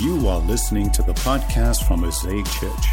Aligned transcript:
You 0.00 0.28
are 0.28 0.38
listening 0.38 0.92
to 0.92 1.02
the 1.02 1.12
podcast 1.14 1.82
from 1.82 2.02
Mosaic 2.02 2.46
Church. 2.46 2.86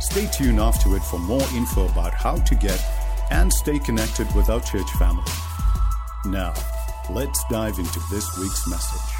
Stay 0.00 0.26
tuned 0.26 0.58
after 0.58 0.96
it 0.96 1.04
for 1.04 1.20
more 1.20 1.46
info 1.54 1.86
about 1.86 2.12
how 2.12 2.38
to 2.38 2.54
get 2.56 2.84
and 3.30 3.52
stay 3.52 3.78
connected 3.78 4.26
with 4.34 4.50
our 4.50 4.60
church 4.60 4.90
family. 4.98 5.30
Now, 6.24 6.52
let's 7.08 7.44
dive 7.48 7.78
into 7.78 8.00
this 8.10 8.36
week's 8.36 8.68
message. 8.68 9.13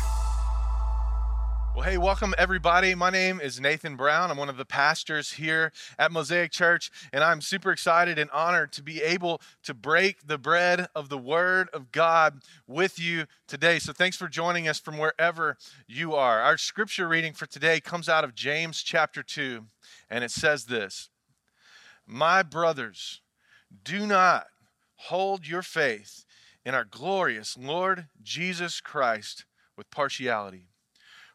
Well, 1.74 1.82
hey, 1.82 1.98
welcome 1.98 2.36
everybody. 2.38 2.94
My 2.94 3.10
name 3.10 3.40
is 3.40 3.60
Nathan 3.60 3.96
Brown. 3.96 4.30
I'm 4.30 4.36
one 4.36 4.48
of 4.48 4.56
the 4.56 4.64
pastors 4.64 5.32
here 5.32 5.72
at 5.98 6.12
Mosaic 6.12 6.52
Church, 6.52 6.88
and 7.12 7.24
I'm 7.24 7.40
super 7.40 7.72
excited 7.72 8.16
and 8.16 8.30
honored 8.30 8.70
to 8.74 8.82
be 8.82 9.02
able 9.02 9.40
to 9.64 9.74
break 9.74 10.28
the 10.28 10.38
bread 10.38 10.86
of 10.94 11.08
the 11.08 11.18
Word 11.18 11.68
of 11.72 11.90
God 11.90 12.42
with 12.68 13.00
you 13.00 13.26
today. 13.48 13.80
So, 13.80 13.92
thanks 13.92 14.16
for 14.16 14.28
joining 14.28 14.68
us 14.68 14.78
from 14.78 14.98
wherever 14.98 15.56
you 15.88 16.14
are. 16.14 16.40
Our 16.40 16.58
scripture 16.58 17.08
reading 17.08 17.32
for 17.32 17.46
today 17.46 17.80
comes 17.80 18.08
out 18.08 18.22
of 18.22 18.36
James 18.36 18.80
chapter 18.80 19.24
2, 19.24 19.64
and 20.08 20.22
it 20.22 20.30
says 20.30 20.66
this 20.66 21.08
My 22.06 22.44
brothers, 22.44 23.20
do 23.82 24.06
not 24.06 24.46
hold 24.94 25.48
your 25.48 25.62
faith 25.62 26.24
in 26.64 26.72
our 26.72 26.84
glorious 26.84 27.58
Lord 27.58 28.06
Jesus 28.22 28.80
Christ 28.80 29.44
with 29.76 29.90
partiality. 29.90 30.68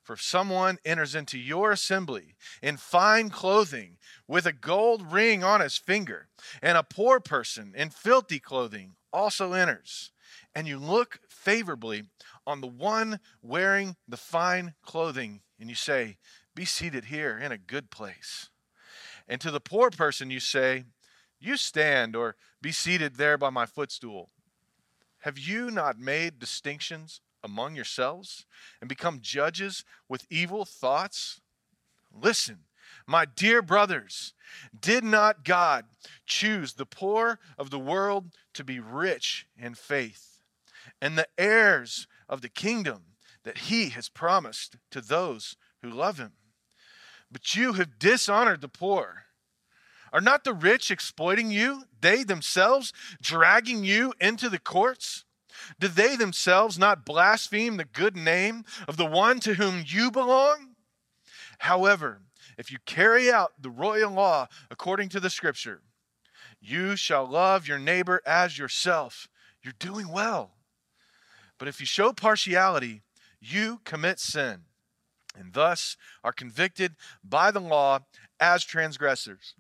For 0.10 0.14
if 0.14 0.24
someone 0.24 0.80
enters 0.84 1.14
into 1.14 1.38
your 1.38 1.72
assembly 1.72 2.34
in 2.64 2.78
fine 2.78 3.30
clothing 3.30 3.98
with 4.28 4.48
a 4.48 4.52
gold 4.52 5.12
ring 5.12 5.44
on 5.44 5.62
his 5.62 5.78
finger, 5.78 6.30
and 6.64 6.80
a 6.80 6.82
poor 6.82 7.20
person 7.20 7.76
in 7.76 7.92
filthy 7.92 8.40
clothing 8.40 8.96
also 9.14 9.54
enters, 9.54 10.10
and 10.56 10.68
you 10.68 10.80
look 10.80 11.20
favorably 11.30 12.06
on 12.48 12.60
the 12.60 12.66
one 12.66 13.20
wearing 13.44 13.98
the 14.08 14.18
fine 14.18 14.74
clothing, 14.82 15.42
and 15.60 15.70
you 15.70 15.76
say, 15.76 16.18
Be 16.56 16.66
seated 16.66 17.06
here 17.06 17.38
in 17.38 17.52
a 17.52 17.60
good 17.60 17.92
place. 17.92 18.50
And 19.28 19.40
to 19.42 19.52
the 19.52 19.60
poor 19.60 19.92
person 19.92 20.32
you 20.32 20.40
say, 20.40 20.86
You 21.40 21.56
stand 21.56 22.16
or 22.16 22.36
be 22.64 22.72
seated 22.72 23.18
there 23.18 23.38
by 23.38 23.52
my 23.52 23.68
footstool. 23.68 24.32
Have 25.20 25.38
you 25.38 25.70
not 25.70 26.00
made 26.00 26.40
distinctions 26.40 27.22
among 27.44 27.76
yourselves 27.76 28.46
and 28.82 28.90
become 28.90 29.20
judges 29.22 29.84
with 30.08 30.28
evil 30.30 30.66
thoughts? 30.66 31.42
Listen, 32.14 32.60
my 33.06 33.26
dear 33.26 33.62
brothers, 33.62 34.34
did 34.78 35.04
not 35.04 35.44
God 35.44 35.86
choose 36.26 36.74
the 36.74 36.86
poor 36.86 37.40
of 37.58 37.70
the 37.70 37.80
world 37.80 38.32
to 38.54 38.64
be 38.64 38.80
rich 38.80 39.48
in 39.58 39.76
faith 39.76 40.40
and 41.02 41.18
the 41.18 41.28
heirs 41.38 42.08
of 42.28 42.42
the 42.42 42.50
kingdom 42.50 43.04
that 43.44 43.58
he 43.58 43.90
has 43.90 44.10
promised 44.10 44.78
to 44.92 45.02
those 45.02 45.56
who 45.82 45.90
love 45.90 46.18
him? 46.18 46.34
But 47.32 47.56
you 47.56 47.74
have 47.74 48.00
dishonored 48.00 48.62
the 48.62 48.68
poor. 48.68 49.26
Are 50.12 50.22
not 50.22 50.44
the 50.44 50.54
rich 50.54 50.90
exploiting 50.90 51.52
you, 51.52 51.84
they 52.02 52.24
themselves 52.24 52.92
dragging 53.22 53.84
you 53.84 54.14
into 54.20 54.50
the 54.50 54.60
courts? 54.60 55.26
Do 55.80 55.88
they 55.88 56.16
themselves 56.16 56.78
not 56.78 57.06
blaspheme 57.06 57.78
the 57.78 57.86
good 57.86 58.16
name 58.16 58.66
of 58.88 58.98
the 58.98 59.06
one 59.06 59.40
to 59.42 59.56
whom 59.56 59.84
you 59.86 60.12
belong? 60.12 60.76
However, 61.60 62.22
if 62.58 62.72
you 62.72 62.78
carry 62.86 63.32
out 63.32 63.54
the 63.60 63.70
royal 63.70 64.12
law 64.12 64.48
according 64.70 65.10
to 65.10 65.20
the 65.20 65.30
scripture, 65.30 65.82
you 66.62 66.96
shall 66.96 67.26
love 67.26 67.68
your 67.68 67.80
neighbor 67.80 68.22
as 68.26 68.58
yourself. 68.58 69.28
You're 69.64 69.74
doing 69.80 70.10
well. 70.10 70.52
But 71.58 71.68
if 71.68 71.80
you 71.80 71.86
show 71.86 72.14
partiality, 72.14 73.02
you 73.40 73.82
commit 73.84 74.20
sin, 74.20 74.64
and 75.38 75.54
thus 75.54 75.98
are 76.24 76.32
convicted 76.32 76.96
by 77.24 77.52
the 77.52 77.62
law 77.62 78.00
as 78.40 78.64
transgressors. 78.64 79.56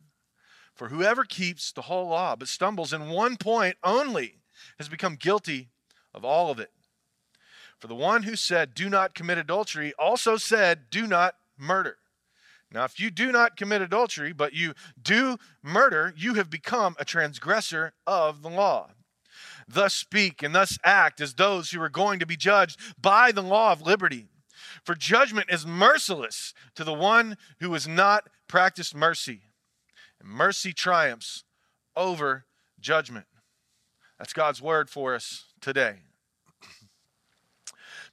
For 0.73 0.89
whoever 0.89 1.25
keeps 1.25 1.71
the 1.71 1.83
whole 1.83 2.07
law 2.07 2.35
but 2.35 2.47
stumbles 2.47 2.93
in 2.93 3.09
one 3.09 3.35
point 3.35 3.77
only 3.83 4.39
has 4.77 4.87
become 4.87 5.15
guilty 5.15 5.69
of 6.13 6.25
all 6.25 6.51
of 6.51 6.59
it. 6.59 6.71
For 7.79 7.87
the 7.87 7.95
one 7.95 8.23
who 8.23 8.35
said, 8.35 8.73
Do 8.73 8.89
not 8.89 9.15
commit 9.15 9.37
adultery, 9.37 9.93
also 9.97 10.37
said, 10.37 10.89
Do 10.89 11.07
not 11.07 11.35
murder. 11.57 11.97
Now, 12.71 12.83
if 12.83 12.99
you 12.99 13.09
do 13.09 13.31
not 13.31 13.57
commit 13.57 13.81
adultery, 13.81 14.31
but 14.31 14.53
you 14.53 14.73
do 15.01 15.37
murder, 15.63 16.13
you 16.15 16.35
have 16.35 16.49
become 16.49 16.95
a 16.99 17.05
transgressor 17.05 17.93
of 18.05 18.43
the 18.43 18.49
law. 18.49 18.91
Thus 19.67 19.95
speak 19.95 20.43
and 20.43 20.53
thus 20.53 20.77
act 20.83 21.21
as 21.21 21.33
those 21.33 21.71
who 21.71 21.81
are 21.81 21.89
going 21.89 22.19
to 22.19 22.25
be 22.25 22.35
judged 22.35 22.79
by 23.01 23.31
the 23.31 23.41
law 23.41 23.71
of 23.71 23.81
liberty. 23.81 24.27
For 24.83 24.93
judgment 24.93 25.49
is 25.49 25.65
merciless 25.65 26.53
to 26.75 26.83
the 26.83 26.93
one 26.93 27.37
who 27.59 27.73
has 27.73 27.87
not 27.87 28.29
practiced 28.47 28.93
mercy. 28.93 29.41
And 30.19 30.29
mercy 30.29 30.73
triumphs 30.73 31.43
over 31.95 32.45
judgment. 32.79 33.25
That's 34.17 34.33
God's 34.33 34.61
word 34.61 34.89
for 34.89 35.15
us 35.15 35.45
today. 35.61 35.95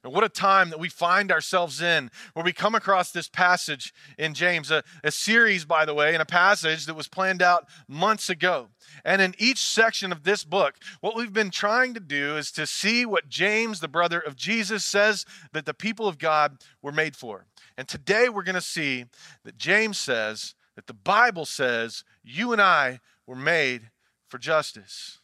Now, 0.03 0.11
what 0.11 0.23
a 0.23 0.29
time 0.29 0.69
that 0.69 0.79
we 0.79 0.89
find 0.89 1.31
ourselves 1.31 1.81
in 1.81 2.11
where 2.33 2.45
we 2.45 2.53
come 2.53 2.75
across 2.75 3.11
this 3.11 3.27
passage 3.27 3.93
in 4.19 4.35
James, 4.35 4.69
a, 4.69 4.83
a 5.03 5.11
series, 5.11 5.65
by 5.65 5.85
the 5.85 5.93
way, 5.95 6.13
and 6.13 6.21
a 6.21 6.25
passage 6.25 6.85
that 6.85 6.93
was 6.93 7.07
planned 7.07 7.41
out 7.41 7.67
months 7.87 8.29
ago. 8.29 8.67
And 9.03 9.23
in 9.23 9.33
each 9.39 9.57
section 9.57 10.11
of 10.11 10.23
this 10.23 10.43
book, 10.43 10.75
what 11.01 11.15
we've 11.15 11.33
been 11.33 11.49
trying 11.49 11.95
to 11.95 11.99
do 11.99 12.37
is 12.37 12.51
to 12.51 12.67
see 12.67 13.07
what 13.07 13.27
James, 13.27 13.79
the 13.79 13.87
brother 13.87 14.19
of 14.19 14.35
Jesus, 14.35 14.85
says 14.85 15.25
that 15.51 15.65
the 15.65 15.73
people 15.73 16.07
of 16.07 16.19
God 16.19 16.59
were 16.81 16.91
made 16.91 17.15
for. 17.15 17.45
And 17.75 17.87
today 17.87 18.29
we're 18.29 18.43
going 18.43 18.55
to 18.55 18.61
see 18.61 19.05
that 19.43 19.57
James 19.57 19.97
says 19.97 20.53
that 20.75 20.87
the 20.87 20.93
Bible 20.93 21.45
says 21.45 22.03
you 22.23 22.53
and 22.53 22.61
I 22.61 22.99
were 23.25 23.35
made 23.35 23.89
for 24.27 24.37
justice. 24.37 25.19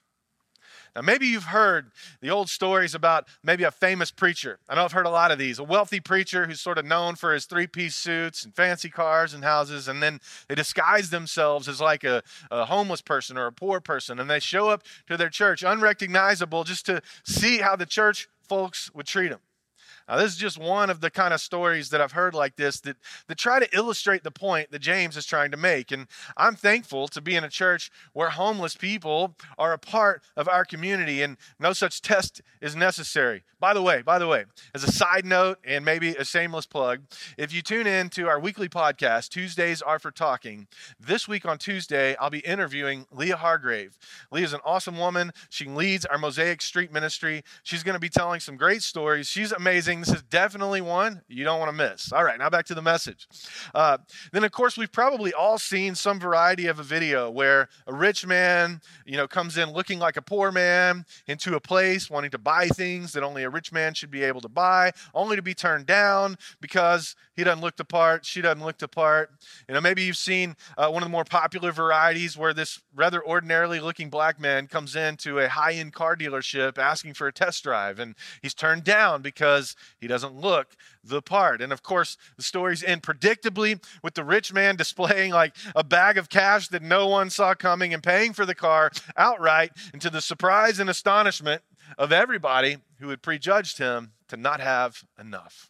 Now, 0.95 1.01
maybe 1.01 1.25
you've 1.25 1.45
heard 1.45 1.91
the 2.21 2.29
old 2.29 2.49
stories 2.49 2.93
about 2.93 3.27
maybe 3.43 3.63
a 3.63 3.71
famous 3.71 4.11
preacher. 4.11 4.59
I 4.69 4.75
know 4.75 4.85
I've 4.85 4.91
heard 4.91 5.07
a 5.07 5.11
lot 5.11 5.31
of 5.31 5.39
these. 5.39 5.57
A 5.57 5.63
wealthy 5.63 5.99
preacher 5.99 6.45
who's 6.45 6.61
sort 6.61 6.77
of 6.77 6.85
known 6.85 7.15
for 7.15 7.33
his 7.33 7.45
three 7.45 7.65
piece 7.65 7.95
suits 7.95 8.43
and 8.43 8.55
fancy 8.55 8.89
cars 8.89 9.33
and 9.33 9.43
houses, 9.43 9.87
and 9.87 10.03
then 10.03 10.19
they 10.47 10.55
disguise 10.55 11.09
themselves 11.09 11.67
as 11.67 11.81
like 11.81 12.03
a, 12.03 12.21
a 12.51 12.65
homeless 12.65 13.01
person 13.01 13.37
or 13.37 13.47
a 13.47 13.51
poor 13.51 13.79
person, 13.79 14.19
and 14.19 14.29
they 14.29 14.39
show 14.39 14.69
up 14.69 14.83
to 15.07 15.17
their 15.17 15.29
church 15.29 15.63
unrecognizable 15.63 16.63
just 16.63 16.85
to 16.85 17.01
see 17.23 17.57
how 17.57 17.75
the 17.75 17.85
church 17.87 18.29
folks 18.47 18.93
would 18.93 19.07
treat 19.07 19.29
them. 19.29 19.39
Now, 20.07 20.17
this 20.17 20.31
is 20.31 20.37
just 20.37 20.57
one 20.57 20.89
of 20.89 21.01
the 21.01 21.09
kind 21.09 21.33
of 21.33 21.41
stories 21.41 21.89
that 21.89 22.01
I've 22.01 22.11
heard 22.11 22.33
like 22.33 22.55
this 22.55 22.79
that, 22.81 22.97
that 23.27 23.37
try 23.37 23.59
to 23.59 23.75
illustrate 23.75 24.23
the 24.23 24.31
point 24.31 24.71
that 24.71 24.79
James 24.79 25.15
is 25.17 25.25
trying 25.25 25.51
to 25.51 25.57
make. 25.57 25.91
And 25.91 26.07
I'm 26.35 26.55
thankful 26.55 27.07
to 27.09 27.21
be 27.21 27.35
in 27.35 27.43
a 27.43 27.49
church 27.49 27.91
where 28.13 28.29
homeless 28.29 28.75
people 28.75 29.35
are 29.57 29.73
a 29.73 29.77
part 29.77 30.21
of 30.35 30.47
our 30.47 30.65
community 30.65 31.21
and 31.21 31.37
no 31.59 31.73
such 31.73 32.01
test 32.01 32.41
is 32.61 32.75
necessary. 32.75 33.43
By 33.59 33.73
the 33.73 33.81
way, 33.81 34.01
by 34.01 34.19
the 34.19 34.27
way, 34.27 34.43
as 34.75 34.83
a 34.83 34.91
side 34.91 35.25
note 35.25 35.57
and 35.63 35.85
maybe 35.85 36.09
a 36.09 36.25
shameless 36.25 36.65
plug, 36.65 37.01
if 37.37 37.53
you 37.53 37.61
tune 37.61 37.87
in 37.87 38.09
to 38.09 38.27
our 38.27 38.39
weekly 38.39 38.67
podcast, 38.67 39.29
Tuesdays 39.29 39.81
are 39.81 39.99
for 39.99 40.11
talking. 40.11 40.67
This 40.99 41.29
week 41.29 41.45
on 41.45 41.57
Tuesday, 41.57 42.15
I'll 42.17 42.29
be 42.29 42.39
interviewing 42.39 43.05
Leah 43.09 43.37
Hargrave. 43.37 43.97
Leah 44.31 44.43
is 44.43 44.53
an 44.53 44.59
awesome 44.65 44.97
woman. 44.97 45.31
She 45.49 45.65
leads 45.65 46.05
our 46.05 46.17
Mosaic 46.17 46.61
Street 46.61 46.91
Ministry. 46.91 47.43
She's 47.63 47.83
going 47.83 47.93
to 47.93 48.01
be 48.01 48.09
telling 48.09 48.41
some 48.41 48.57
great 48.57 48.81
stories. 48.81 49.27
She's 49.27 49.53
amazing 49.53 49.92
this 49.99 50.13
is 50.13 50.23
definitely 50.23 50.81
one 50.81 51.21
you 51.27 51.43
don't 51.43 51.59
want 51.59 51.69
to 51.69 51.77
miss. 51.77 52.11
All 52.11 52.23
right, 52.23 52.37
now 52.39 52.49
back 52.49 52.65
to 52.65 52.75
the 52.75 52.81
message. 52.81 53.27
Uh, 53.73 53.97
then, 54.31 54.43
of 54.43 54.51
course, 54.51 54.77
we've 54.77 54.91
probably 54.91 55.33
all 55.33 55.57
seen 55.57 55.95
some 55.95 56.19
variety 56.19 56.67
of 56.67 56.79
a 56.79 56.83
video 56.83 57.29
where 57.29 57.69
a 57.87 57.93
rich 57.93 58.25
man, 58.25 58.81
you 59.05 59.17
know, 59.17 59.27
comes 59.27 59.57
in 59.57 59.71
looking 59.71 59.99
like 59.99 60.17
a 60.17 60.21
poor 60.21 60.51
man 60.51 61.05
into 61.27 61.55
a 61.55 61.59
place 61.59 62.09
wanting 62.09 62.31
to 62.31 62.37
buy 62.37 62.67
things 62.67 63.13
that 63.13 63.23
only 63.23 63.43
a 63.43 63.49
rich 63.49 63.71
man 63.71 63.93
should 63.93 64.11
be 64.11 64.23
able 64.23 64.41
to 64.41 64.49
buy, 64.49 64.91
only 65.13 65.35
to 65.35 65.41
be 65.41 65.53
turned 65.53 65.85
down 65.85 66.37
because 66.61 67.15
he 67.35 67.43
doesn't 67.43 67.61
look 67.61 67.77
the 67.77 67.85
part, 67.85 68.25
she 68.25 68.41
doesn't 68.41 68.63
look 68.63 68.77
the 68.77 68.87
part. 68.87 69.31
You 69.67 69.73
know, 69.73 69.81
maybe 69.81 70.03
you've 70.03 70.17
seen 70.17 70.55
uh, 70.77 70.89
one 70.89 71.03
of 71.03 71.07
the 71.07 71.11
more 71.11 71.23
popular 71.23 71.71
varieties 71.71 72.37
where 72.37 72.53
this 72.53 72.81
rather 72.95 73.25
ordinarily 73.25 73.79
looking 73.79 74.09
black 74.09 74.39
man 74.39 74.67
comes 74.67 74.95
into 74.95 75.39
a 75.39 75.49
high 75.49 75.73
end 75.73 75.93
car 75.93 76.15
dealership 76.15 76.77
asking 76.77 77.13
for 77.15 77.27
a 77.27 77.33
test 77.33 77.63
drive 77.63 77.99
and 77.99 78.15
he's 78.41 78.53
turned 78.53 78.83
down 78.83 79.21
because 79.21 79.75
he 79.99 80.07
doesn't 80.07 80.35
look 80.35 80.75
the 81.03 81.21
part. 81.21 81.61
And 81.61 81.73
of 81.73 81.83
course, 81.83 82.17
the 82.37 82.43
stories 82.43 82.83
end 82.83 83.03
predictably 83.03 83.83
with 84.03 84.13
the 84.13 84.23
rich 84.23 84.53
man 84.53 84.75
displaying 84.75 85.31
like 85.31 85.55
a 85.75 85.83
bag 85.83 86.17
of 86.17 86.29
cash 86.29 86.67
that 86.69 86.81
no 86.81 87.07
one 87.07 87.29
saw 87.29 87.53
coming 87.53 87.93
and 87.93 88.03
paying 88.03 88.33
for 88.33 88.45
the 88.45 88.55
car 88.55 88.91
outright, 89.17 89.71
and 89.91 90.01
to 90.01 90.09
the 90.09 90.21
surprise 90.21 90.79
and 90.79 90.89
astonishment 90.89 91.61
of 91.97 92.11
everybody 92.11 92.77
who 92.99 93.09
had 93.09 93.21
prejudged 93.21 93.77
him 93.77 94.13
to 94.27 94.37
not 94.37 94.59
have 94.59 95.03
enough. 95.19 95.69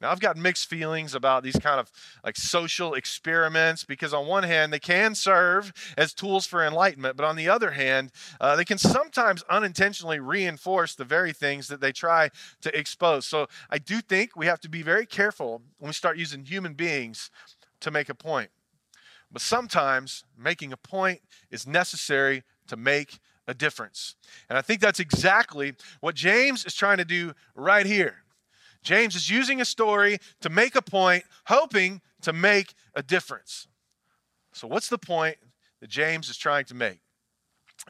Now, 0.00 0.10
I've 0.10 0.20
got 0.20 0.36
mixed 0.36 0.68
feelings 0.68 1.14
about 1.14 1.42
these 1.42 1.56
kind 1.56 1.78
of 1.78 1.90
like 2.24 2.36
social 2.36 2.94
experiments 2.94 3.84
because, 3.84 4.14
on 4.14 4.26
one 4.26 4.44
hand, 4.44 4.72
they 4.72 4.78
can 4.78 5.14
serve 5.14 5.72
as 5.98 6.14
tools 6.14 6.46
for 6.46 6.64
enlightenment, 6.64 7.16
but 7.16 7.26
on 7.26 7.36
the 7.36 7.48
other 7.48 7.72
hand, 7.72 8.10
uh, 8.40 8.56
they 8.56 8.64
can 8.64 8.78
sometimes 8.78 9.42
unintentionally 9.50 10.18
reinforce 10.18 10.94
the 10.94 11.04
very 11.04 11.32
things 11.32 11.68
that 11.68 11.80
they 11.80 11.92
try 11.92 12.30
to 12.62 12.78
expose. 12.78 13.26
So, 13.26 13.46
I 13.68 13.78
do 13.78 14.00
think 14.00 14.36
we 14.36 14.46
have 14.46 14.60
to 14.60 14.70
be 14.70 14.82
very 14.82 15.04
careful 15.04 15.60
when 15.78 15.90
we 15.90 15.94
start 15.94 16.16
using 16.16 16.44
human 16.44 16.72
beings 16.72 17.30
to 17.80 17.90
make 17.90 18.08
a 18.08 18.14
point. 18.14 18.50
But 19.30 19.42
sometimes 19.42 20.24
making 20.36 20.72
a 20.72 20.76
point 20.76 21.20
is 21.50 21.66
necessary 21.66 22.42
to 22.68 22.76
make 22.76 23.18
a 23.46 23.54
difference. 23.54 24.14
And 24.48 24.56
I 24.56 24.62
think 24.62 24.80
that's 24.80 25.00
exactly 25.00 25.74
what 26.00 26.14
James 26.14 26.64
is 26.64 26.74
trying 26.74 26.98
to 26.98 27.04
do 27.04 27.32
right 27.54 27.86
here. 27.86 28.24
James 28.82 29.14
is 29.14 29.28
using 29.30 29.60
a 29.60 29.64
story 29.64 30.18
to 30.40 30.48
make 30.48 30.74
a 30.74 30.82
point, 30.82 31.24
hoping 31.46 32.00
to 32.22 32.32
make 32.32 32.74
a 32.94 33.02
difference. 33.02 33.66
So, 34.52 34.66
what's 34.66 34.88
the 34.88 34.98
point 34.98 35.36
that 35.80 35.90
James 35.90 36.28
is 36.28 36.36
trying 36.36 36.64
to 36.66 36.74
make? 36.74 37.00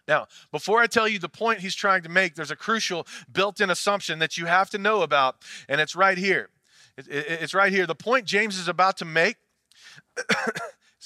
Now, 0.06 0.26
before 0.52 0.80
I 0.80 0.86
tell 0.86 1.08
you 1.08 1.18
the 1.18 1.28
point 1.28 1.60
he's 1.60 1.74
trying 1.74 2.02
to 2.02 2.08
make, 2.08 2.34
there's 2.34 2.50
a 2.50 2.56
crucial 2.56 3.06
built 3.30 3.60
in 3.60 3.70
assumption 3.70 4.18
that 4.20 4.38
you 4.38 4.46
have 4.46 4.70
to 4.70 4.78
know 4.78 5.02
about, 5.02 5.36
and 5.68 5.80
it's 5.80 5.96
right 5.96 6.18
here. 6.18 6.50
It's 6.96 7.54
right 7.54 7.72
here. 7.72 7.86
The 7.86 7.94
point 7.94 8.26
James 8.26 8.58
is 8.58 8.68
about 8.68 8.98
to 8.98 9.04
make 9.04 9.36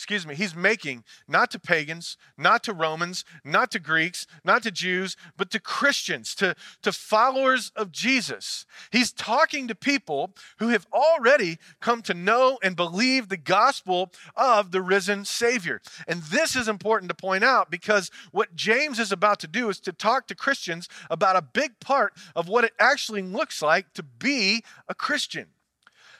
excuse 0.04 0.26
me, 0.26 0.34
he's 0.34 0.54
making 0.54 1.02
not 1.26 1.50
to 1.50 1.58
pagans, 1.58 2.18
not 2.36 2.62
to 2.62 2.74
Romans, 2.74 3.24
not 3.42 3.70
to 3.70 3.78
Greeks, 3.78 4.26
not 4.44 4.62
to 4.62 4.70
Jews, 4.70 5.16
but 5.38 5.50
to 5.52 5.58
Christians, 5.58 6.34
to, 6.34 6.54
to 6.82 6.92
followers 6.92 7.72
of 7.74 7.90
Jesus. 7.90 8.66
He's 8.92 9.12
talking 9.12 9.66
to 9.66 9.74
people 9.74 10.34
who 10.58 10.68
have 10.68 10.86
already 10.92 11.56
come 11.80 12.02
to 12.02 12.12
know 12.12 12.58
and 12.62 12.76
believe 12.76 13.30
the 13.30 13.38
gospel 13.38 14.12
of 14.36 14.72
the 14.72 14.82
risen 14.82 15.24
Savior. 15.24 15.80
And 16.06 16.20
this 16.24 16.54
is 16.54 16.68
important 16.68 17.08
to 17.08 17.16
point 17.16 17.42
out 17.42 17.70
because 17.70 18.10
what 18.30 18.54
James 18.54 18.98
is 18.98 19.10
about 19.10 19.40
to 19.40 19.46
do 19.46 19.70
is 19.70 19.80
to 19.80 19.92
talk 19.92 20.26
to 20.26 20.34
Christians 20.34 20.86
about 21.08 21.36
a 21.36 21.40
big 21.40 21.80
part 21.80 22.12
of 22.36 22.46
what 22.46 22.64
it 22.64 22.74
actually 22.78 23.22
looks 23.22 23.62
like 23.62 23.94
to 23.94 24.02
be 24.02 24.62
a 24.86 24.94
Christian. 24.94 25.46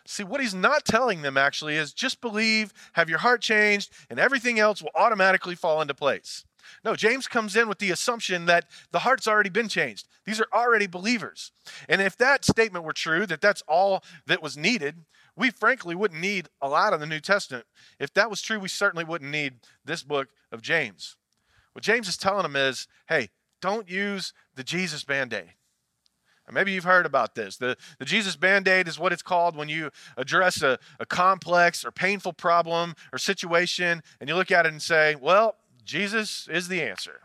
See, 0.06 0.24
what 0.24 0.40
he's 0.40 0.54
not 0.54 0.84
telling 0.84 1.22
them 1.22 1.36
actually 1.36 1.76
is 1.76 1.92
just 1.92 2.20
believe, 2.20 2.72
have 2.92 3.08
your 3.08 3.18
heart 3.18 3.40
changed, 3.40 3.90
and 4.10 4.18
everything 4.18 4.58
else 4.58 4.82
will 4.82 4.90
automatically 4.94 5.54
fall 5.54 5.80
into 5.80 5.94
place. 5.94 6.44
No, 6.84 6.94
James 6.94 7.26
comes 7.26 7.56
in 7.56 7.68
with 7.68 7.78
the 7.78 7.90
assumption 7.90 8.46
that 8.46 8.66
the 8.90 9.00
heart's 9.00 9.28
already 9.28 9.50
been 9.50 9.68
changed. 9.68 10.08
These 10.24 10.40
are 10.40 10.48
already 10.52 10.86
believers. 10.86 11.52
And 11.88 12.00
if 12.00 12.16
that 12.18 12.44
statement 12.44 12.84
were 12.84 12.92
true, 12.92 13.26
that 13.26 13.40
that's 13.40 13.62
all 13.68 14.02
that 14.26 14.42
was 14.42 14.56
needed, 14.56 15.04
we 15.36 15.50
frankly 15.50 15.94
wouldn't 15.94 16.20
need 16.20 16.48
a 16.60 16.68
lot 16.68 16.92
of 16.92 17.00
the 17.00 17.06
New 17.06 17.20
Testament. 17.20 17.66
If 17.98 18.12
that 18.14 18.30
was 18.30 18.40
true, 18.40 18.58
we 18.58 18.68
certainly 18.68 19.04
wouldn't 19.04 19.30
need 19.30 19.54
this 19.84 20.02
book 20.02 20.28
of 20.52 20.62
James. 20.62 21.16
What 21.72 21.84
James 21.84 22.08
is 22.08 22.16
telling 22.16 22.44
them 22.44 22.56
is 22.56 22.86
hey, 23.08 23.30
don't 23.60 23.88
use 23.88 24.32
the 24.54 24.64
Jesus 24.64 25.04
band 25.04 25.32
aid. 25.32 25.54
Maybe 26.52 26.72
you've 26.72 26.84
heard 26.84 27.06
about 27.06 27.34
this. 27.34 27.56
The, 27.56 27.76
the 27.98 28.04
Jesus 28.04 28.36
Band 28.36 28.68
Aid 28.68 28.86
is 28.86 28.98
what 28.98 29.12
it's 29.12 29.22
called 29.22 29.56
when 29.56 29.68
you 29.68 29.90
address 30.16 30.62
a, 30.62 30.78
a 31.00 31.06
complex 31.06 31.84
or 31.84 31.90
painful 31.90 32.34
problem 32.34 32.94
or 33.12 33.18
situation 33.18 34.02
and 34.20 34.28
you 34.28 34.36
look 34.36 34.50
at 34.50 34.66
it 34.66 34.72
and 34.72 34.82
say, 34.82 35.14
well, 35.14 35.56
Jesus 35.84 36.48
is 36.50 36.68
the 36.68 36.82
answer. 36.82 37.20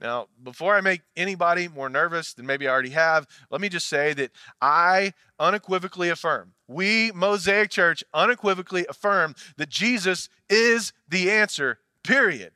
Now, 0.00 0.28
before 0.42 0.76
I 0.76 0.80
make 0.80 1.02
anybody 1.16 1.66
more 1.66 1.88
nervous 1.88 2.32
than 2.34 2.46
maybe 2.46 2.68
I 2.68 2.70
already 2.70 2.90
have, 2.90 3.26
let 3.50 3.60
me 3.60 3.68
just 3.68 3.88
say 3.88 4.12
that 4.14 4.30
I 4.60 5.12
unequivocally 5.40 6.08
affirm, 6.08 6.52
we, 6.68 7.10
Mosaic 7.12 7.70
Church, 7.70 8.04
unequivocally 8.14 8.86
affirm 8.88 9.34
that 9.56 9.70
Jesus 9.70 10.28
is 10.48 10.92
the 11.08 11.30
answer, 11.30 11.78
period. 12.04 12.52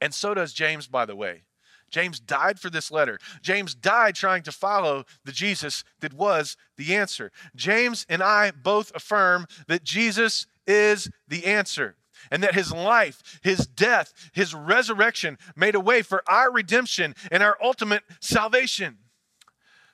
And 0.00 0.14
so 0.14 0.32
does 0.32 0.52
James, 0.52 0.86
by 0.86 1.04
the 1.04 1.16
way. 1.16 1.42
James 1.94 2.18
died 2.18 2.58
for 2.58 2.70
this 2.70 2.90
letter. 2.90 3.20
James 3.40 3.72
died 3.72 4.16
trying 4.16 4.42
to 4.42 4.50
follow 4.50 5.04
the 5.24 5.30
Jesus 5.30 5.84
that 6.00 6.12
was 6.12 6.56
the 6.76 6.96
answer. 6.96 7.30
James 7.54 8.04
and 8.08 8.20
I 8.20 8.50
both 8.50 8.90
affirm 8.96 9.46
that 9.68 9.84
Jesus 9.84 10.48
is 10.66 11.08
the 11.28 11.46
answer 11.46 11.94
and 12.32 12.42
that 12.42 12.56
his 12.56 12.72
life, 12.72 13.38
his 13.44 13.68
death, 13.68 14.12
his 14.32 14.56
resurrection 14.56 15.38
made 15.54 15.76
a 15.76 15.80
way 15.80 16.02
for 16.02 16.24
our 16.26 16.50
redemption 16.50 17.14
and 17.30 17.44
our 17.44 17.56
ultimate 17.62 18.02
salvation. 18.18 18.98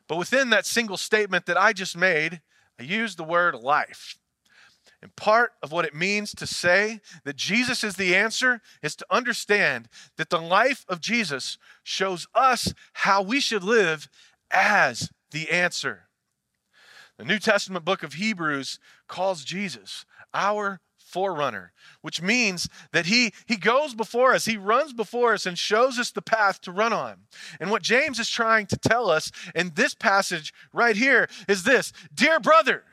But 0.08 0.16
within 0.16 0.48
that 0.50 0.64
single 0.64 0.96
statement 0.96 1.44
that 1.44 1.60
I 1.60 1.74
just 1.74 1.98
made, 1.98 2.40
I 2.78 2.84
used 2.84 3.18
the 3.18 3.24
word 3.24 3.54
life. 3.54 4.16
And 5.02 5.16
part 5.16 5.52
of 5.62 5.72
what 5.72 5.86
it 5.86 5.94
means 5.94 6.34
to 6.34 6.46
say 6.46 7.00
that 7.24 7.36
Jesus 7.36 7.82
is 7.82 7.96
the 7.96 8.14
answer 8.14 8.60
is 8.82 8.94
to 8.96 9.06
understand 9.10 9.88
that 10.16 10.28
the 10.28 10.40
life 10.40 10.84
of 10.88 11.00
Jesus 11.00 11.56
shows 11.82 12.26
us 12.34 12.74
how 12.92 13.22
we 13.22 13.40
should 13.40 13.64
live 13.64 14.08
as 14.50 15.10
the 15.30 15.50
answer. 15.50 16.08
The 17.16 17.24
New 17.24 17.38
Testament 17.38 17.84
book 17.84 18.02
of 18.02 18.14
Hebrews 18.14 18.78
calls 19.08 19.44
Jesus 19.44 20.04
our 20.34 20.80
forerunner, 21.10 21.72
which 22.02 22.22
means 22.22 22.68
that 22.92 23.06
he, 23.06 23.32
he 23.46 23.56
goes 23.56 23.94
before 23.94 24.32
us, 24.32 24.44
he 24.44 24.56
runs 24.56 24.92
before 24.92 25.34
us 25.34 25.44
and 25.44 25.58
shows 25.58 25.98
us 25.98 26.10
the 26.10 26.22
path 26.22 26.60
to 26.62 26.72
run 26.72 26.92
on. 26.92 27.16
And 27.58 27.70
what 27.70 27.82
James 27.82 28.18
is 28.18 28.28
trying 28.28 28.66
to 28.66 28.76
tell 28.76 29.10
us 29.10 29.30
in 29.54 29.72
this 29.74 29.94
passage 29.94 30.54
right 30.72 30.96
here 30.96 31.28
is 31.48 31.64
this 31.64 31.92
Dear 32.14 32.38
brother, 32.38 32.84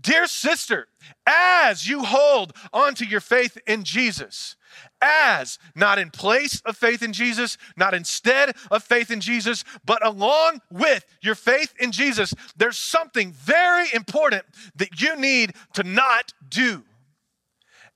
Dear 0.00 0.26
sister, 0.26 0.88
as 1.26 1.86
you 1.86 2.04
hold 2.04 2.52
onto 2.72 3.04
your 3.04 3.20
faith 3.20 3.56
in 3.66 3.84
Jesus, 3.84 4.56
as 5.00 5.58
not 5.74 5.98
in 5.98 6.10
place 6.10 6.60
of 6.62 6.76
faith 6.76 7.02
in 7.02 7.12
Jesus, 7.12 7.56
not 7.76 7.94
instead 7.94 8.54
of 8.70 8.82
faith 8.82 9.10
in 9.10 9.20
Jesus, 9.20 9.64
but 9.84 10.04
along 10.04 10.60
with 10.70 11.04
your 11.22 11.34
faith 11.34 11.74
in 11.78 11.92
Jesus, 11.92 12.34
there's 12.56 12.78
something 12.78 13.32
very 13.32 13.86
important 13.94 14.44
that 14.76 15.00
you 15.00 15.16
need 15.16 15.54
to 15.74 15.82
not 15.82 16.32
do. 16.48 16.84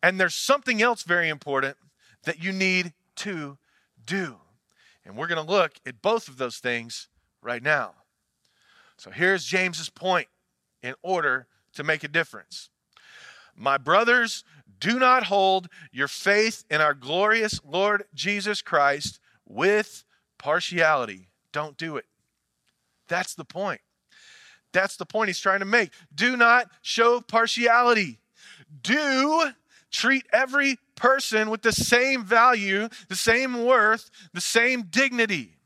And 0.02 0.20
there's 0.20 0.34
something 0.34 0.82
else 0.82 1.02
very 1.02 1.28
important 1.28 1.76
that 2.24 2.42
you 2.42 2.52
need 2.52 2.92
to 3.16 3.58
do. 4.06 4.36
And 5.04 5.16
we're 5.16 5.26
going 5.26 5.44
to 5.44 5.50
look 5.50 5.72
at 5.86 6.02
both 6.02 6.28
of 6.28 6.38
those 6.38 6.58
things 6.58 7.08
right 7.42 7.62
now. 7.62 7.94
So 8.96 9.10
here's 9.10 9.44
James's 9.44 9.90
point 9.90 10.28
in 10.82 10.94
order 11.02 11.46
to 11.74 11.84
make 11.84 12.04
a 12.04 12.08
difference. 12.08 12.70
My 13.56 13.78
brothers, 13.78 14.44
do 14.80 14.98
not 14.98 15.24
hold 15.24 15.68
your 15.92 16.08
faith 16.08 16.64
in 16.70 16.80
our 16.80 16.94
glorious 16.94 17.60
Lord 17.64 18.04
Jesus 18.14 18.62
Christ 18.62 19.20
with 19.46 20.04
partiality. 20.38 21.28
Don't 21.52 21.76
do 21.76 21.96
it. 21.96 22.06
That's 23.08 23.34
the 23.34 23.44
point. 23.44 23.80
That's 24.72 24.96
the 24.96 25.06
point 25.06 25.28
he's 25.28 25.38
trying 25.38 25.60
to 25.60 25.64
make. 25.64 25.90
Do 26.14 26.36
not 26.36 26.68
show 26.82 27.20
partiality. 27.20 28.19
Do 28.82 29.50
treat 29.90 30.26
every 30.32 30.78
person 30.96 31.48
with 31.48 31.62
the 31.62 31.72
same 31.72 32.24
value, 32.24 32.88
the 33.08 33.16
same 33.16 33.64
worth, 33.64 34.10
the 34.32 34.40
same 34.40 34.82
dignity. 34.82 35.56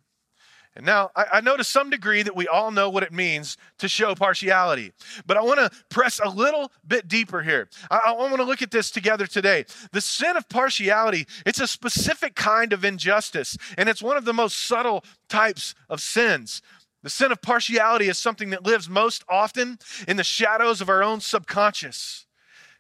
And 0.79 0.87
now, 0.87 1.11
I, 1.17 1.27
I, 1.33 1.41
know 1.41 1.57
to 1.57 1.65
some 1.65 1.91
degree 1.91 2.23
that 2.23 2.37
we 2.37 2.47
all 2.47 2.71
know 2.71 2.89
what 2.89 3.03
it 3.03 3.13
means 3.13 3.57
to 3.79 3.89
show 3.89 4.15
partiality, 4.15 4.93
but 5.27 5.37
I 5.37 5.43
want 5.43 5.59
to 5.59 5.77
press 5.89 6.21
a 6.23 6.29
little 6.29 6.71
bit 6.87 7.09
deeper 7.09 7.43
here. 7.43 7.69
I, 7.91 7.99
I 8.07 8.13
want 8.13 8.37
to 8.37 8.45
look 8.45 8.63
at 8.63 8.71
this 8.71 8.93
together 8.93 9.27
today. 9.27 9.65
The 9.91 10.01
sin 10.01 10.37
of 10.37 10.49
partiality, 10.49 11.27
it's 11.45 11.59
a 11.59 11.67
specific 11.67 12.37
kind 12.37 12.73
of 12.73 12.85
injustice, 12.85 13.59
and 13.77 13.89
it's 13.89 14.01
one 14.01 14.17
of 14.17 14.25
the 14.25 14.33
most 14.33 14.57
subtle 14.69 15.05
types 15.29 15.75
of 15.89 16.01
sins. 16.01 16.63
The 17.03 17.11
sin 17.11 17.33
of 17.33 17.43
partiality 17.43 18.09
is 18.09 18.17
something 18.17 18.51
that 18.51 18.65
lives 18.65 18.89
most 18.89 19.25
often 19.29 19.81
in 20.07 20.17
the 20.17 20.23
shadows 20.23 20.81
of 20.81 20.89
our 20.89 21.03
own 21.03 21.19
subconscious. 21.19 22.27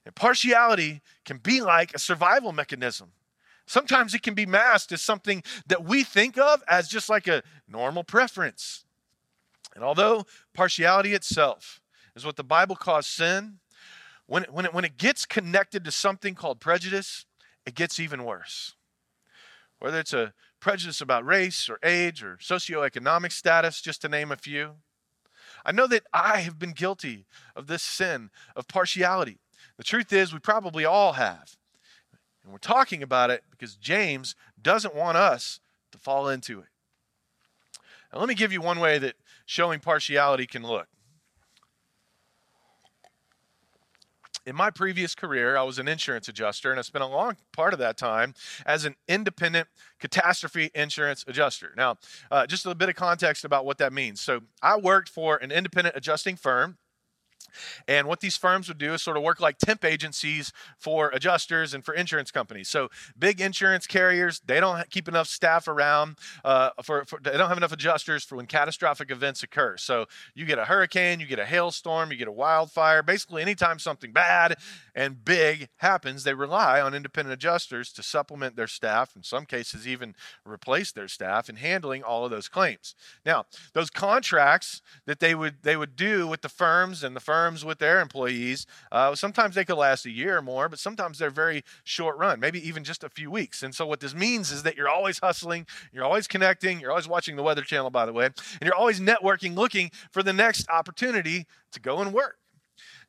And 0.06 0.14
partiality 0.14 1.02
can 1.24 1.38
be 1.38 1.60
like 1.60 1.94
a 1.94 1.98
survival 1.98 2.52
mechanism. 2.52 3.10
Sometimes 3.68 4.14
it 4.14 4.22
can 4.22 4.32
be 4.32 4.46
masked 4.46 4.92
as 4.92 5.02
something 5.02 5.42
that 5.66 5.84
we 5.84 6.02
think 6.02 6.38
of 6.38 6.62
as 6.68 6.88
just 6.88 7.10
like 7.10 7.28
a 7.28 7.42
normal 7.68 8.02
preference. 8.02 8.86
And 9.74 9.84
although 9.84 10.24
partiality 10.54 11.12
itself 11.12 11.82
is 12.16 12.24
what 12.24 12.36
the 12.36 12.42
Bible 12.44 12.76
calls 12.76 13.06
sin, 13.06 13.58
when 14.26 14.44
it, 14.44 14.52
when 14.52 14.64
it, 14.64 14.72
when 14.72 14.86
it 14.86 14.96
gets 14.96 15.26
connected 15.26 15.84
to 15.84 15.90
something 15.90 16.34
called 16.34 16.60
prejudice, 16.60 17.26
it 17.66 17.74
gets 17.74 18.00
even 18.00 18.24
worse. 18.24 18.74
Whether 19.80 20.00
it's 20.00 20.14
a 20.14 20.32
prejudice 20.60 21.02
about 21.02 21.26
race 21.26 21.68
or 21.68 21.78
age 21.84 22.22
or 22.22 22.38
socioeconomic 22.38 23.32
status, 23.32 23.82
just 23.82 24.00
to 24.00 24.08
name 24.08 24.32
a 24.32 24.36
few. 24.36 24.76
I 25.64 25.72
know 25.72 25.86
that 25.88 26.06
I 26.12 26.38
have 26.38 26.58
been 26.58 26.72
guilty 26.72 27.26
of 27.54 27.66
this 27.66 27.82
sin 27.82 28.30
of 28.56 28.66
partiality. 28.66 29.38
The 29.76 29.84
truth 29.84 30.10
is, 30.10 30.32
we 30.32 30.38
probably 30.38 30.86
all 30.86 31.12
have. 31.12 31.56
And 32.48 32.54
we're 32.54 32.58
talking 32.60 33.02
about 33.02 33.28
it 33.28 33.44
because 33.50 33.76
James 33.76 34.34
doesn't 34.62 34.94
want 34.94 35.18
us 35.18 35.60
to 35.92 35.98
fall 35.98 36.30
into 36.30 36.60
it. 36.60 36.68
Now, 38.10 38.20
let 38.20 38.28
me 38.28 38.34
give 38.34 38.54
you 38.54 38.62
one 38.62 38.80
way 38.80 38.98
that 38.98 39.16
showing 39.44 39.80
partiality 39.80 40.46
can 40.46 40.62
look. 40.62 40.88
in 44.46 44.56
my 44.56 44.70
previous 44.70 45.14
career, 45.14 45.58
I 45.58 45.62
was 45.62 45.78
an 45.78 45.88
insurance 45.88 46.26
adjuster, 46.26 46.70
and 46.70 46.78
I 46.78 46.82
spent 46.82 47.04
a 47.04 47.06
long 47.06 47.36
part 47.52 47.74
of 47.74 47.78
that 47.80 47.98
time 47.98 48.32
as 48.64 48.86
an 48.86 48.96
independent 49.06 49.68
catastrophe 49.98 50.70
insurance 50.74 51.22
adjuster. 51.28 51.74
Now, 51.76 51.98
uh, 52.30 52.46
just 52.46 52.64
a 52.64 52.74
bit 52.74 52.88
of 52.88 52.94
context 52.94 53.44
about 53.44 53.66
what 53.66 53.76
that 53.76 53.92
means. 53.92 54.22
So, 54.22 54.40
I 54.62 54.78
worked 54.78 55.10
for 55.10 55.36
an 55.36 55.52
independent 55.52 55.96
adjusting 55.96 56.36
firm 56.36 56.78
and 57.86 58.06
what 58.06 58.20
these 58.20 58.36
firms 58.36 58.68
would 58.68 58.78
do 58.78 58.94
is 58.94 59.02
sort 59.02 59.16
of 59.16 59.22
work 59.22 59.40
like 59.40 59.58
temp 59.58 59.84
agencies 59.84 60.52
for 60.78 61.10
adjusters 61.10 61.74
and 61.74 61.84
for 61.84 61.94
insurance 61.94 62.30
companies. 62.30 62.68
So 62.68 62.88
big 63.18 63.40
insurance 63.40 63.86
carriers, 63.86 64.40
they 64.46 64.60
don't 64.60 64.88
keep 64.90 65.08
enough 65.08 65.28
staff 65.28 65.68
around 65.68 66.18
uh, 66.44 66.70
for, 66.82 67.04
for, 67.04 67.18
they 67.20 67.36
don't 67.36 67.48
have 67.48 67.58
enough 67.58 67.72
adjusters 67.72 68.24
for 68.24 68.36
when 68.36 68.46
catastrophic 68.46 69.10
events 69.10 69.42
occur. 69.42 69.76
So 69.76 70.06
you 70.34 70.44
get 70.44 70.58
a 70.58 70.64
hurricane, 70.64 71.20
you 71.20 71.26
get 71.26 71.38
a 71.38 71.46
hailstorm, 71.46 72.10
you 72.10 72.16
get 72.16 72.28
a 72.28 72.32
wildfire. 72.32 73.02
Basically, 73.02 73.42
anytime 73.42 73.78
something 73.78 74.12
bad 74.12 74.56
and 74.94 75.24
big 75.24 75.68
happens, 75.78 76.24
they 76.24 76.34
rely 76.34 76.80
on 76.80 76.94
independent 76.94 77.32
adjusters 77.32 77.92
to 77.92 78.02
supplement 78.02 78.56
their 78.56 78.66
staff. 78.66 79.16
In 79.16 79.22
some 79.22 79.46
cases, 79.46 79.86
even 79.86 80.14
replace 80.44 80.92
their 80.92 81.08
staff 81.08 81.48
in 81.48 81.56
handling 81.56 82.02
all 82.02 82.24
of 82.24 82.30
those 82.30 82.48
claims. 82.48 82.94
Now, 83.24 83.44
those 83.72 83.90
contracts 83.90 84.82
that 85.06 85.20
they 85.20 85.34
would 85.34 85.62
they 85.62 85.76
would 85.76 85.96
do 85.96 86.26
with 86.26 86.42
the 86.42 86.48
firms 86.48 87.02
and 87.02 87.14
the 87.14 87.20
firms 87.20 87.37
firms 87.38 87.64
with 87.64 87.78
their 87.78 88.00
employees. 88.00 88.66
Uh, 88.90 89.14
sometimes 89.14 89.54
they 89.54 89.64
could 89.64 89.76
last 89.76 90.04
a 90.06 90.10
year 90.10 90.38
or 90.38 90.42
more, 90.42 90.68
but 90.68 90.78
sometimes 90.78 91.18
they're 91.18 91.30
very 91.30 91.62
short 91.84 92.18
run, 92.18 92.40
maybe 92.40 92.66
even 92.66 92.82
just 92.82 93.04
a 93.04 93.08
few 93.08 93.30
weeks. 93.30 93.62
And 93.62 93.72
so, 93.72 93.86
what 93.86 94.00
this 94.00 94.14
means 94.14 94.50
is 94.50 94.64
that 94.64 94.76
you're 94.76 94.88
always 94.88 95.20
hustling, 95.20 95.66
you're 95.92 96.04
always 96.04 96.26
connecting, 96.26 96.80
you're 96.80 96.90
always 96.90 97.06
watching 97.06 97.36
the 97.36 97.42
Weather 97.44 97.62
Channel, 97.62 97.90
by 97.90 98.06
the 98.06 98.12
way, 98.12 98.26
and 98.26 98.64
you're 98.64 98.74
always 98.74 99.00
networking, 99.00 99.54
looking 99.54 99.90
for 100.10 100.22
the 100.22 100.32
next 100.32 100.68
opportunity 100.68 101.46
to 101.70 101.80
go 101.80 102.00
and 102.00 102.12
work. 102.12 102.38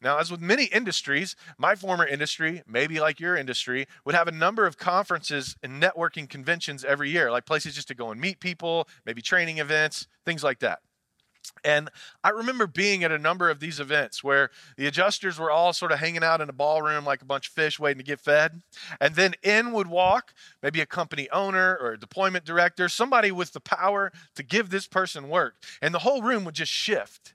Now, 0.01 0.19
as 0.19 0.31
with 0.31 0.41
many 0.41 0.65
industries, 0.65 1.35
my 1.57 1.75
former 1.75 2.05
industry, 2.05 2.61
maybe 2.67 2.99
like 2.99 3.19
your 3.19 3.35
industry, 3.35 3.87
would 4.05 4.15
have 4.15 4.27
a 4.27 4.31
number 4.31 4.65
of 4.65 4.77
conferences 4.77 5.55
and 5.63 5.81
networking 5.81 6.29
conventions 6.29 6.85
every 6.85 7.09
year, 7.09 7.31
like 7.31 7.45
places 7.45 7.75
just 7.75 7.87
to 7.89 7.95
go 7.95 8.11
and 8.11 8.21
meet 8.21 8.39
people, 8.39 8.87
maybe 9.05 9.21
training 9.21 9.57
events, 9.57 10.07
things 10.25 10.43
like 10.43 10.59
that. 10.59 10.79
And 11.63 11.89
I 12.23 12.29
remember 12.29 12.67
being 12.67 13.03
at 13.03 13.11
a 13.11 13.17
number 13.17 13.49
of 13.49 13.59
these 13.59 13.79
events 13.79 14.23
where 14.23 14.49
the 14.77 14.87
adjusters 14.87 15.37
were 15.37 15.51
all 15.51 15.73
sort 15.73 15.91
of 15.91 15.99
hanging 15.99 16.23
out 16.23 16.41
in 16.41 16.49
a 16.49 16.53
ballroom 16.53 17.05
like 17.05 17.21
a 17.21 17.25
bunch 17.25 17.47
of 17.47 17.53
fish 17.53 17.79
waiting 17.79 17.99
to 17.99 18.03
get 18.03 18.19
fed. 18.19 18.61
And 19.01 19.15
then 19.15 19.35
in 19.43 19.71
would 19.73 19.87
walk 19.87 20.33
maybe 20.63 20.81
a 20.81 20.85
company 20.85 21.29
owner 21.31 21.77
or 21.81 21.93
a 21.93 21.99
deployment 21.99 22.45
director, 22.45 22.87
somebody 22.87 23.31
with 23.31 23.53
the 23.53 23.59
power 23.59 24.11
to 24.35 24.43
give 24.43 24.69
this 24.69 24.87
person 24.87 25.29
work. 25.29 25.55
And 25.81 25.93
the 25.93 25.99
whole 25.99 26.21
room 26.21 26.45
would 26.45 26.55
just 26.55 26.71
shift. 26.71 27.33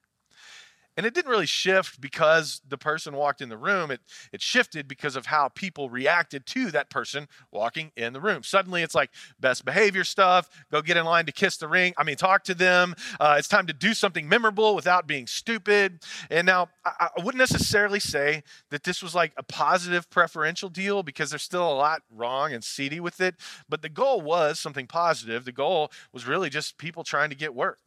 And 0.96 1.04
it 1.04 1.14
didn't 1.14 1.30
really 1.30 1.46
shift 1.46 2.00
because 2.00 2.60
the 2.68 2.78
person 2.78 3.14
walked 3.14 3.40
in 3.40 3.48
the 3.48 3.56
room. 3.56 3.90
It, 3.90 4.00
it 4.32 4.40
shifted 4.40 4.86
because 4.86 5.16
of 5.16 5.26
how 5.26 5.48
people 5.48 5.90
reacted 5.90 6.46
to 6.46 6.70
that 6.70 6.88
person 6.88 7.28
walking 7.50 7.90
in 7.96 8.12
the 8.12 8.20
room. 8.20 8.42
Suddenly 8.42 8.82
it's 8.82 8.94
like 8.94 9.10
best 9.40 9.64
behavior 9.64 10.04
stuff. 10.04 10.48
Go 10.70 10.82
get 10.82 10.96
in 10.96 11.04
line 11.04 11.26
to 11.26 11.32
kiss 11.32 11.56
the 11.56 11.68
ring. 11.68 11.94
I 11.98 12.04
mean, 12.04 12.16
talk 12.16 12.44
to 12.44 12.54
them. 12.54 12.94
Uh, 13.18 13.36
it's 13.38 13.48
time 13.48 13.66
to 13.66 13.72
do 13.72 13.92
something 13.94 14.28
memorable 14.28 14.74
without 14.74 15.06
being 15.06 15.26
stupid. 15.26 16.00
And 16.30 16.46
now 16.46 16.68
I, 16.84 17.08
I 17.16 17.24
wouldn't 17.24 17.40
necessarily 17.40 18.00
say 18.00 18.44
that 18.70 18.84
this 18.84 19.02
was 19.02 19.14
like 19.14 19.32
a 19.36 19.42
positive 19.42 20.08
preferential 20.10 20.68
deal 20.68 21.02
because 21.02 21.30
there's 21.30 21.42
still 21.42 21.70
a 21.70 21.74
lot 21.74 22.02
wrong 22.10 22.52
and 22.52 22.62
seedy 22.62 23.00
with 23.00 23.20
it. 23.20 23.34
But 23.68 23.82
the 23.82 23.88
goal 23.88 24.20
was 24.20 24.60
something 24.60 24.86
positive. 24.86 25.44
The 25.44 25.52
goal 25.52 25.90
was 26.12 26.26
really 26.26 26.50
just 26.50 26.78
people 26.78 27.02
trying 27.02 27.30
to 27.30 27.36
get 27.36 27.54
work. 27.54 27.78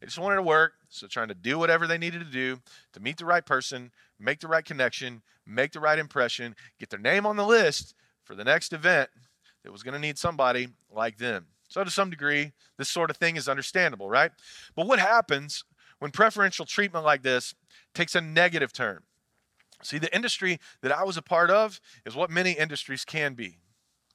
They 0.00 0.06
just 0.06 0.18
wanted 0.18 0.36
to 0.36 0.42
work, 0.42 0.74
so 0.88 1.06
trying 1.06 1.28
to 1.28 1.34
do 1.34 1.58
whatever 1.58 1.86
they 1.86 1.98
needed 1.98 2.20
to 2.20 2.30
do 2.30 2.60
to 2.92 3.00
meet 3.00 3.18
the 3.18 3.24
right 3.24 3.44
person, 3.44 3.90
make 4.18 4.40
the 4.40 4.48
right 4.48 4.64
connection, 4.64 5.22
make 5.46 5.72
the 5.72 5.80
right 5.80 5.98
impression, 5.98 6.54
get 6.78 6.90
their 6.90 6.98
name 6.98 7.26
on 7.26 7.36
the 7.36 7.46
list 7.46 7.94
for 8.24 8.34
the 8.34 8.44
next 8.44 8.72
event 8.72 9.10
that 9.64 9.72
was 9.72 9.82
going 9.82 9.94
to 9.94 10.00
need 10.00 10.18
somebody 10.18 10.68
like 10.90 11.18
them. 11.18 11.46
So, 11.68 11.82
to 11.82 11.90
some 11.90 12.10
degree, 12.10 12.52
this 12.76 12.88
sort 12.88 13.10
of 13.10 13.16
thing 13.16 13.36
is 13.36 13.48
understandable, 13.48 14.08
right? 14.08 14.30
But 14.76 14.86
what 14.86 14.98
happens 14.98 15.64
when 16.00 16.10
preferential 16.10 16.66
treatment 16.66 17.04
like 17.04 17.22
this 17.22 17.54
takes 17.94 18.14
a 18.14 18.20
negative 18.20 18.72
turn? 18.72 19.02
See, 19.82 19.98
the 19.98 20.14
industry 20.14 20.60
that 20.82 20.92
I 20.92 21.02
was 21.02 21.16
a 21.16 21.22
part 21.22 21.50
of 21.50 21.80
is 22.06 22.14
what 22.14 22.30
many 22.30 22.52
industries 22.52 23.04
can 23.04 23.34
be. 23.34 23.58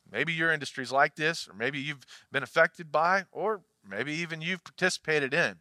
Maybe 0.10 0.34
your 0.34 0.52
industry 0.52 0.84
is 0.84 0.92
like 0.92 1.16
this, 1.16 1.48
or 1.48 1.54
maybe 1.54 1.80
you've 1.80 2.06
been 2.32 2.44
affected 2.44 2.92
by, 2.92 3.26
or 3.32 3.62
maybe 3.90 4.14
even 4.14 4.42
you've 4.42 4.64
participated 4.64 5.34
in 5.34 5.56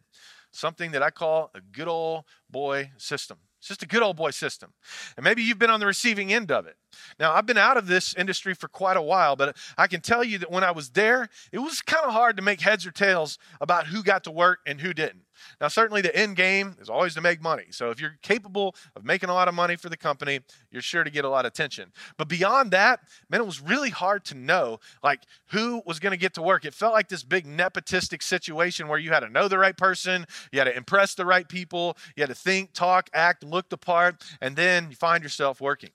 something 0.51 0.91
that 0.91 1.03
I 1.03 1.09
call 1.09 1.51
a 1.53 1.61
good 1.61 1.87
old 1.87 2.25
boy 2.49 2.91
system. 2.97 3.37
It's 3.59 3.67
just 3.67 3.83
a 3.83 3.87
good 3.87 4.03
old 4.03 4.17
boy 4.17 4.31
system. 4.31 4.73
And 5.15 5.23
maybe 5.23 5.41
you've 5.41 5.59
been 5.59 5.69
on 5.69 5.79
the 5.79 5.85
receiving 5.85 6.31
end 6.31 6.51
of 6.51 6.67
it. 6.67 6.77
Now, 7.19 7.33
I've 7.33 7.45
been 7.45 7.57
out 7.57 7.77
of 7.77 7.87
this 7.87 8.13
industry 8.13 8.53
for 8.53 8.67
quite 8.67 8.97
a 8.97 9.01
while, 9.01 9.35
but 9.35 9.57
I 9.77 9.87
can 9.87 10.01
tell 10.01 10.23
you 10.23 10.37
that 10.39 10.51
when 10.51 10.63
I 10.63 10.71
was 10.71 10.91
there, 10.91 11.29
it 11.51 11.59
was 11.59 11.81
kind 11.81 12.05
of 12.05 12.13
hard 12.13 12.37
to 12.37 12.43
make 12.43 12.61
heads 12.61 12.85
or 12.85 12.91
tails 12.91 13.37
about 13.59 13.87
who 13.87 14.03
got 14.03 14.23
to 14.25 14.31
work 14.31 14.59
and 14.65 14.81
who 14.81 14.93
didn't. 14.93 15.23
Now, 15.59 15.67
certainly 15.67 16.01
the 16.01 16.15
end 16.15 16.35
game 16.35 16.75
is 16.79 16.89
always 16.89 17.13
to 17.15 17.21
make 17.21 17.41
money. 17.41 17.65
So 17.71 17.89
if 17.89 17.99
you're 17.99 18.17
capable 18.21 18.75
of 18.95 19.05
making 19.05 19.29
a 19.29 19.33
lot 19.33 19.47
of 19.47 19.53
money 19.53 19.75
for 19.75 19.89
the 19.89 19.97
company, 19.97 20.39
you're 20.71 20.81
sure 20.81 21.03
to 21.03 21.09
get 21.09 21.25
a 21.25 21.29
lot 21.29 21.45
of 21.45 21.51
attention. 21.51 21.91
But 22.17 22.27
beyond 22.27 22.71
that, 22.71 23.01
man, 23.29 23.41
it 23.41 23.45
was 23.45 23.61
really 23.61 23.89
hard 23.89 24.25
to 24.25 24.35
know 24.35 24.79
like 25.03 25.21
who 25.47 25.81
was 25.85 25.99
going 25.99 26.11
to 26.11 26.17
get 26.17 26.33
to 26.35 26.41
work. 26.41 26.65
It 26.65 26.73
felt 26.73 26.93
like 26.93 27.09
this 27.09 27.23
big 27.23 27.45
nepotistic 27.45 28.21
situation 28.21 28.87
where 28.87 28.99
you 28.99 29.11
had 29.11 29.21
to 29.21 29.29
know 29.29 29.47
the 29.47 29.57
right 29.57 29.75
person, 29.75 30.25
you 30.51 30.59
had 30.59 30.65
to 30.65 30.75
impress 30.75 31.15
the 31.15 31.25
right 31.25 31.47
people, 31.47 31.97
you 32.15 32.21
had 32.21 32.29
to 32.29 32.35
think, 32.35 32.73
talk, 32.73 33.09
act, 33.13 33.43
look 33.43 33.69
the 33.69 33.77
part, 33.77 34.23
and 34.41 34.55
then 34.55 34.89
you 34.89 34.95
find 34.95 35.23
yourself 35.23 35.61
working. 35.61 35.89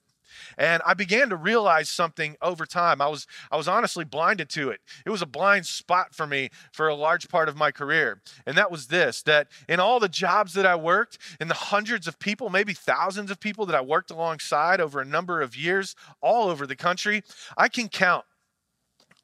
And 0.57 0.81
I 0.85 0.93
began 0.93 1.29
to 1.29 1.35
realize 1.35 1.89
something 1.89 2.35
over 2.41 2.65
time. 2.65 3.01
I 3.01 3.07
was 3.07 3.27
I 3.51 3.57
was 3.57 3.67
honestly 3.67 4.05
blinded 4.05 4.49
to 4.51 4.69
it. 4.69 4.81
It 5.05 5.09
was 5.09 5.21
a 5.21 5.27
blind 5.27 5.65
spot 5.65 6.13
for 6.13 6.27
me 6.27 6.49
for 6.71 6.87
a 6.87 6.95
large 6.95 7.29
part 7.29 7.49
of 7.49 7.57
my 7.57 7.71
career. 7.71 8.21
And 8.45 8.57
that 8.57 8.71
was 8.71 8.87
this 8.87 9.21
that 9.23 9.47
in 9.67 9.79
all 9.79 9.99
the 9.99 10.09
jobs 10.09 10.53
that 10.53 10.65
I 10.65 10.75
worked, 10.75 11.17
in 11.39 11.47
the 11.47 11.53
hundreds 11.53 12.07
of 12.07 12.19
people, 12.19 12.49
maybe 12.49 12.73
thousands 12.73 13.31
of 13.31 13.39
people 13.39 13.65
that 13.67 13.75
I 13.75 13.81
worked 13.81 14.11
alongside 14.11 14.79
over 14.81 14.99
a 14.99 15.05
number 15.05 15.41
of 15.41 15.55
years 15.55 15.95
all 16.21 16.49
over 16.49 16.67
the 16.67 16.75
country, 16.75 17.23
I 17.57 17.69
can 17.69 17.89
count 17.89 18.25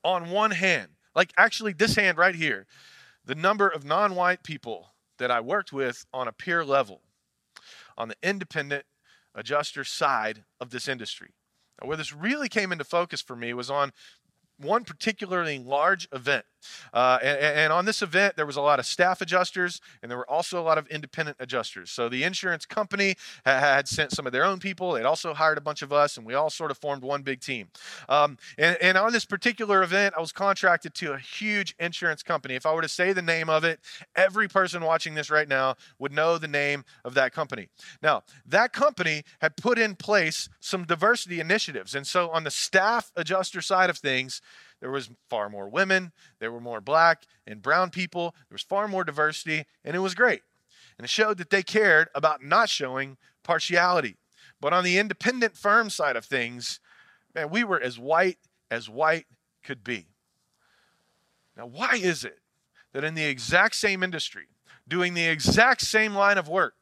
on 0.03 0.29
one 0.29 0.51
hand, 0.51 0.89
like 1.15 1.33
actually 1.37 1.73
this 1.73 1.95
hand 1.95 2.17
right 2.17 2.35
here, 2.35 2.65
the 3.25 3.35
number 3.35 3.67
of 3.67 3.83
non-white 3.83 4.43
people 4.43 4.93
that 5.17 5.29
I 5.29 5.41
worked 5.41 5.71
with 5.71 6.05
on 6.13 6.27
a 6.27 6.31
peer 6.31 6.63
level 6.63 7.01
on 7.97 8.07
the 8.07 8.15
independent 8.23 8.85
adjuster 9.39 9.84
side 9.84 10.43
of 10.60 10.69
this 10.69 10.88
industry. 10.88 11.29
Now, 11.81 11.88
where 11.88 11.98
this 11.98 12.13
really 12.13 12.50
came 12.50 12.72
into 12.72 12.84
focus 12.84 13.22
for 13.22 13.36
me 13.36 13.53
was 13.53 13.72
on 13.72 13.91
one 14.58 14.84
particularly 14.84 15.58
large 15.58 16.08
event. 16.12 16.46
Uh, 16.93 17.19
and, 17.21 17.39
and, 17.39 17.73
on 17.73 17.85
this 17.85 18.01
event, 18.01 18.35
there 18.35 18.45
was 18.45 18.55
a 18.55 18.61
lot 18.61 18.79
of 18.79 18.85
staff 18.85 19.21
adjusters, 19.21 19.81
and 20.01 20.09
there 20.09 20.17
were 20.17 20.29
also 20.29 20.59
a 20.59 20.63
lot 20.63 20.77
of 20.77 20.87
independent 20.87 21.37
adjusters. 21.39 21.91
So 21.91 22.09
the 22.09 22.23
insurance 22.23 22.65
company 22.65 23.15
had 23.45 23.87
sent 23.87 24.11
some 24.11 24.25
of 24.25 24.33
their 24.33 24.43
own 24.43 24.59
people. 24.59 24.93
They'd 24.93 25.05
also 25.05 25.33
hired 25.33 25.57
a 25.57 25.61
bunch 25.61 25.81
of 25.81 25.93
us, 25.93 26.17
and 26.17 26.25
we 26.25 26.33
all 26.33 26.49
sort 26.49 26.71
of 26.71 26.77
formed 26.77 27.03
one 27.03 27.21
big 27.21 27.41
team. 27.41 27.69
Um, 28.07 28.37
and, 28.57 28.77
and 28.81 28.97
on 28.97 29.13
this 29.13 29.25
particular 29.25 29.83
event, 29.83 30.15
I 30.17 30.21
was 30.21 30.31
contracted 30.31 30.93
to 30.95 31.13
a 31.13 31.17
huge 31.17 31.75
insurance 31.79 32.23
company. 32.23 32.55
If 32.55 32.65
I 32.65 32.73
were 32.73 32.81
to 32.81 32.89
say 32.89 33.13
the 33.13 33.21
name 33.21 33.49
of 33.49 33.63
it, 33.63 33.79
every 34.15 34.47
person 34.47 34.83
watching 34.83 35.15
this 35.15 35.29
right 35.29 35.47
now 35.47 35.75
would 35.99 36.11
know 36.11 36.37
the 36.37 36.47
name 36.47 36.83
of 37.05 37.13
that 37.13 37.33
company. 37.33 37.69
Now, 38.01 38.23
that 38.45 38.73
company 38.73 39.23
had 39.41 39.55
put 39.57 39.77
in 39.77 39.95
place 39.95 40.49
some 40.59 40.85
diversity 40.85 41.39
initiatives. 41.39 41.95
And 41.95 42.05
so 42.05 42.29
on 42.29 42.43
the 42.43 42.51
staff 42.51 43.11
adjuster 43.15 43.61
side 43.61 43.89
of 43.89 43.97
things, 43.97 44.41
there 44.81 44.91
was 44.91 45.09
far 45.29 45.50
more 45.50 45.67
women, 45.67 46.12
there 46.39 46.51
were 46.51 46.62
more 46.62 46.81
black 46.81 47.24
and 47.45 47.62
brown 47.62 47.89
people, 47.89 48.33
there 48.50 48.55
was 48.55 48.62
far 48.62 48.88
more 48.88 49.03
diversity, 49.03 49.65
and 49.83 49.95
it 49.95 50.00
was 50.00 50.15
great. 50.15 50.41
And 50.98 51.05
it 51.05 51.09
showed 51.09 51.38
that 51.38 51.50
they 51.50 51.63
cared 51.63 52.09
about 52.13 52.43
not 52.43 52.69
showing 52.69 53.17
partiality. 53.43 54.17
But 54.62 54.74
on 54.74 54.83
the 54.83 54.98
independent 54.98 55.55
firm 55.57 55.89
side 55.89 56.15
of 56.15 56.25
things, 56.25 56.79
man, 57.33 57.50
we 57.50 57.63
were 57.63 57.79
as 57.79 57.98
white 57.98 58.38
as 58.69 58.89
white 58.89 59.25
could 59.63 59.83
be. 59.83 60.07
Now, 61.55 61.65
why 61.65 61.95
is 61.95 62.24
it 62.24 62.39
that 62.93 63.03
in 63.03 63.15
the 63.15 63.25
exact 63.25 63.75
same 63.75 64.03
industry, 64.03 64.48
doing 64.88 65.13
the 65.13 65.27
exact 65.27 65.81
same 65.81 66.15
line 66.15 66.38
of 66.38 66.48
work, 66.48 66.75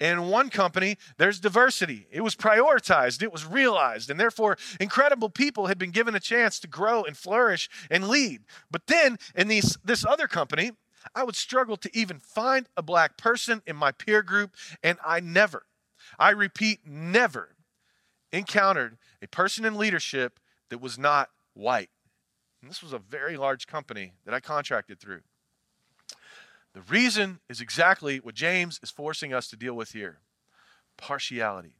in 0.00 0.28
one 0.28 0.48
company, 0.50 0.96
there's 1.16 1.40
diversity. 1.40 2.06
It 2.10 2.20
was 2.20 2.36
prioritized, 2.36 3.22
it 3.22 3.32
was 3.32 3.44
realized, 3.44 4.10
and 4.10 4.18
therefore, 4.18 4.56
incredible 4.80 5.28
people 5.28 5.66
had 5.66 5.78
been 5.78 5.90
given 5.90 6.14
a 6.14 6.20
chance 6.20 6.60
to 6.60 6.68
grow 6.68 7.02
and 7.04 7.16
flourish 7.16 7.68
and 7.90 8.08
lead. 8.08 8.42
But 8.70 8.86
then, 8.86 9.18
in 9.34 9.48
these, 9.48 9.76
this 9.84 10.06
other 10.06 10.28
company, 10.28 10.72
I 11.14 11.24
would 11.24 11.36
struggle 11.36 11.76
to 11.78 11.90
even 11.96 12.18
find 12.18 12.68
a 12.76 12.82
black 12.82 13.16
person 13.16 13.62
in 13.66 13.76
my 13.76 13.92
peer 13.92 14.22
group, 14.22 14.54
and 14.82 14.98
I 15.04 15.20
never, 15.20 15.64
I 16.18 16.30
repeat, 16.30 16.80
never 16.86 17.56
encountered 18.32 18.98
a 19.22 19.26
person 19.26 19.64
in 19.64 19.76
leadership 19.76 20.38
that 20.70 20.80
was 20.80 20.98
not 20.98 21.30
white. 21.54 21.90
And 22.60 22.70
this 22.70 22.82
was 22.82 22.92
a 22.92 22.98
very 22.98 23.36
large 23.36 23.66
company 23.66 24.12
that 24.24 24.34
I 24.34 24.40
contracted 24.40 25.00
through. 25.00 25.22
The 26.78 26.92
reason 26.92 27.40
is 27.48 27.60
exactly 27.60 28.18
what 28.20 28.36
James 28.36 28.78
is 28.84 28.90
forcing 28.92 29.34
us 29.34 29.48
to 29.48 29.56
deal 29.56 29.74
with 29.74 29.90
here 29.90 30.18
partiality. 30.96 31.74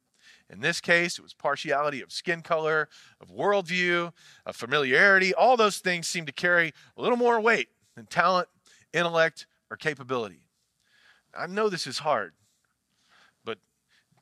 In 0.50 0.58
this 0.58 0.80
case, 0.80 1.20
it 1.20 1.22
was 1.22 1.34
partiality 1.34 2.02
of 2.02 2.10
skin 2.10 2.42
color, 2.42 2.88
of 3.20 3.30
worldview, 3.30 4.12
of 4.44 4.56
familiarity. 4.56 5.32
All 5.32 5.56
those 5.56 5.78
things 5.78 6.08
seem 6.08 6.26
to 6.26 6.32
carry 6.32 6.72
a 6.96 7.00
little 7.00 7.16
more 7.16 7.40
weight 7.40 7.68
than 7.94 8.06
talent, 8.06 8.48
intellect, 8.92 9.46
or 9.70 9.76
capability. 9.76 10.40
I 11.32 11.46
know 11.46 11.68
this 11.68 11.86
is 11.86 11.98
hard, 11.98 12.32
but 13.44 13.58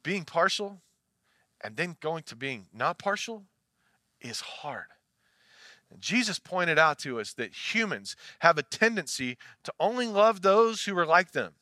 being 0.03 0.25
partial 0.25 0.83
and 1.63 1.77
then 1.77 1.97
going 2.01 2.25
to 2.25 2.37
being 2.37 2.67
not 2.75 2.99
partial 2.99 3.45
is 4.21 4.43
hard. 4.43 4.89
Jesus 6.01 6.39
pointed 6.39 6.79
out 6.79 6.99
to 7.01 7.21
us 7.21 7.33
that 7.35 7.75
humans 7.75 8.17
have 8.41 8.59
a 8.59 8.63
tendency 8.63 9.39
to 9.65 9.73
only 9.79 10.07
love 10.07 10.43
those 10.43 10.85
who 10.85 10.97
are 10.99 11.07
like 11.07 11.33
them. 11.33 11.53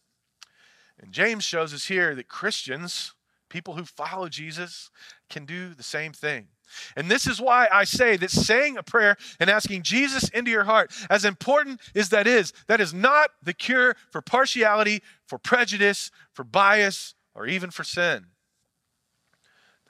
And 1.01 1.13
James 1.13 1.45
shows 1.45 1.75
us 1.75 1.87
here 1.87 2.15
that 2.15 2.29
Christians, 2.29 3.15
people 3.49 3.75
who 3.75 3.85
follow 3.85 4.29
Jesus, 4.29 4.91
can 5.29 5.45
do 5.45 5.75
the 5.75 5.83
same 5.83 6.13
thing. 6.13 6.49
And 6.97 7.11
this 7.11 7.27
is 7.27 7.41
why 7.41 7.69
I 7.71 7.85
say 7.85 8.17
that 8.17 8.31
saying 8.31 8.77
a 8.77 8.83
prayer 8.83 9.17
and 9.39 9.51
asking 9.51 9.83
Jesus 9.83 10.29
into 10.31 10.51
your 10.51 10.65
heart, 10.65 10.93
as 11.11 11.25
important 11.25 11.81
as 11.95 12.09
that 12.09 12.27
is, 12.27 12.53
that 12.67 12.81
is 12.81 12.93
not 12.95 13.31
the 13.43 13.53
cure 13.53 13.97
for 14.11 14.23
partiality, 14.23 15.03
for 15.27 15.39
prejudice, 15.39 16.11
for 16.33 16.45
bias, 16.45 17.15
or 17.35 17.47
even 17.47 17.71
for 17.71 17.85
sin. 17.85 18.27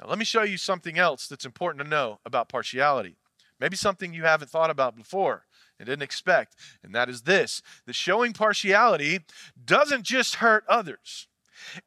Now, 0.01 0.09
let 0.09 0.19
me 0.19 0.25
show 0.25 0.43
you 0.43 0.57
something 0.57 0.99
else 0.99 1.29
that's 1.29 1.45
important 1.45 1.85
to 1.85 1.89
know 1.89 2.19
about 2.27 2.49
partiality. 2.49 3.17
Maybe 3.61 3.77
something 3.77 4.13
you 4.13 4.25
haven't 4.25 4.51
thought 4.51 4.71
about 4.71 4.97
before 4.97 5.45
and 5.79 5.87
didn't 5.87 6.03
expect, 6.03 6.57
and 6.83 6.95
that 6.95 7.09
is 7.09 7.23
this 7.23 7.63
that 7.87 7.95
showing 7.95 8.33
partiality 8.33 9.21
doesn't 9.65 10.05
just 10.05 10.37
hurt 10.37 10.65
others. 10.69 11.29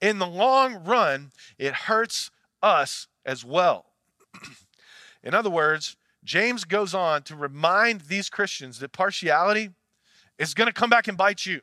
In 0.01 0.19
the 0.19 0.27
long 0.27 0.83
run, 0.83 1.31
it 1.57 1.73
hurts 1.73 2.31
us 2.61 3.07
as 3.25 3.45
well. 3.45 3.85
In 5.23 5.33
other 5.33 5.49
words, 5.49 5.97
James 6.23 6.63
goes 6.63 6.93
on 6.93 7.23
to 7.23 7.35
remind 7.35 8.01
these 8.01 8.29
Christians 8.29 8.79
that 8.79 8.91
partiality 8.91 9.69
is 10.37 10.53
going 10.53 10.67
to 10.67 10.73
come 10.73 10.89
back 10.89 11.07
and 11.07 11.17
bite 11.17 11.45
you. 11.45 11.61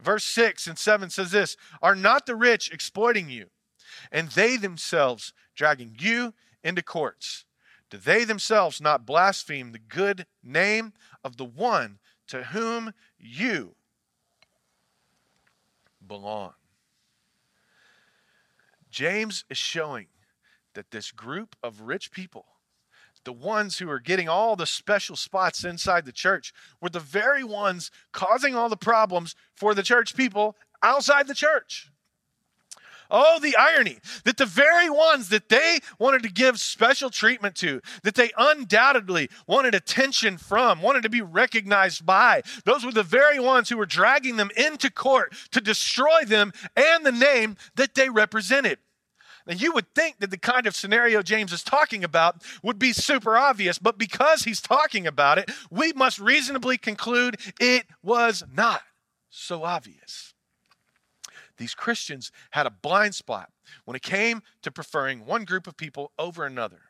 Verse 0.00 0.24
6 0.24 0.66
and 0.66 0.78
7 0.78 1.10
says 1.10 1.30
this 1.30 1.56
Are 1.82 1.94
not 1.94 2.26
the 2.26 2.36
rich 2.36 2.70
exploiting 2.72 3.30
you, 3.30 3.46
and 4.10 4.28
they 4.30 4.56
themselves 4.56 5.32
dragging 5.54 5.96
you 5.98 6.34
into 6.62 6.82
courts? 6.82 7.44
Do 7.94 8.00
they 8.00 8.24
themselves 8.24 8.80
not 8.80 9.06
blaspheme 9.06 9.70
the 9.70 9.78
good 9.78 10.26
name 10.42 10.94
of 11.22 11.36
the 11.36 11.44
one 11.44 12.00
to 12.26 12.42
whom 12.42 12.92
you 13.16 13.76
belong? 16.04 16.54
James 18.90 19.44
is 19.48 19.58
showing 19.58 20.08
that 20.74 20.90
this 20.90 21.12
group 21.12 21.54
of 21.62 21.82
rich 21.82 22.10
people, 22.10 22.46
the 23.22 23.32
ones 23.32 23.78
who 23.78 23.88
are 23.88 24.00
getting 24.00 24.28
all 24.28 24.56
the 24.56 24.66
special 24.66 25.14
spots 25.14 25.62
inside 25.62 26.04
the 26.04 26.10
church, 26.10 26.52
were 26.80 26.90
the 26.90 26.98
very 26.98 27.44
ones 27.44 27.92
causing 28.10 28.56
all 28.56 28.68
the 28.68 28.76
problems 28.76 29.36
for 29.54 29.72
the 29.72 29.84
church 29.84 30.16
people 30.16 30.56
outside 30.82 31.28
the 31.28 31.32
church. 31.32 31.92
Oh, 33.10 33.38
the 33.40 33.56
irony 33.56 33.98
that 34.24 34.36
the 34.36 34.46
very 34.46 34.88
ones 34.90 35.28
that 35.28 35.48
they 35.48 35.80
wanted 35.98 36.22
to 36.22 36.30
give 36.30 36.58
special 36.58 37.10
treatment 37.10 37.54
to, 37.56 37.80
that 38.02 38.14
they 38.14 38.30
undoubtedly 38.36 39.28
wanted 39.46 39.74
attention 39.74 40.38
from, 40.38 40.82
wanted 40.82 41.02
to 41.02 41.10
be 41.10 41.22
recognized 41.22 42.04
by, 42.06 42.42
those 42.64 42.84
were 42.84 42.92
the 42.92 43.02
very 43.02 43.38
ones 43.38 43.68
who 43.68 43.76
were 43.76 43.86
dragging 43.86 44.36
them 44.36 44.50
into 44.56 44.90
court 44.90 45.34
to 45.52 45.60
destroy 45.60 46.24
them 46.24 46.52
and 46.76 47.04
the 47.04 47.12
name 47.12 47.56
that 47.76 47.94
they 47.94 48.08
represented. 48.08 48.78
Now, 49.46 49.54
you 49.54 49.72
would 49.72 49.94
think 49.94 50.20
that 50.20 50.30
the 50.30 50.38
kind 50.38 50.66
of 50.66 50.74
scenario 50.74 51.22
James 51.22 51.52
is 51.52 51.62
talking 51.62 52.02
about 52.02 52.42
would 52.62 52.78
be 52.78 52.92
super 52.92 53.36
obvious, 53.36 53.78
but 53.78 53.98
because 53.98 54.42
he's 54.42 54.60
talking 54.60 55.06
about 55.06 55.38
it, 55.38 55.50
we 55.70 55.92
must 55.92 56.18
reasonably 56.18 56.78
conclude 56.78 57.38
it 57.60 57.86
was 58.02 58.42
not 58.52 58.82
so 59.28 59.64
obvious. 59.64 60.33
These 61.56 61.74
Christians 61.74 62.32
had 62.50 62.66
a 62.66 62.70
blind 62.70 63.14
spot 63.14 63.50
when 63.84 63.94
it 63.94 64.02
came 64.02 64.42
to 64.62 64.70
preferring 64.70 65.24
one 65.24 65.44
group 65.44 65.66
of 65.66 65.76
people 65.76 66.12
over 66.18 66.44
another. 66.44 66.82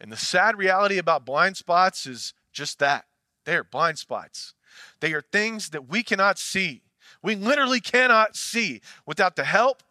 And 0.00 0.12
the 0.12 0.16
sad 0.16 0.56
reality 0.56 0.98
about 0.98 1.26
blind 1.26 1.56
spots 1.56 2.06
is 2.06 2.32
just 2.52 2.78
that 2.78 3.06
they 3.44 3.56
are 3.56 3.64
blind 3.64 3.98
spots. 3.98 4.54
They 5.00 5.12
are 5.12 5.22
things 5.22 5.70
that 5.70 5.88
we 5.88 6.02
cannot 6.02 6.38
see. 6.38 6.82
We 7.22 7.34
literally 7.34 7.80
cannot 7.80 8.36
see 8.36 8.80
without 9.06 9.36
the 9.36 9.44
help 9.44 9.82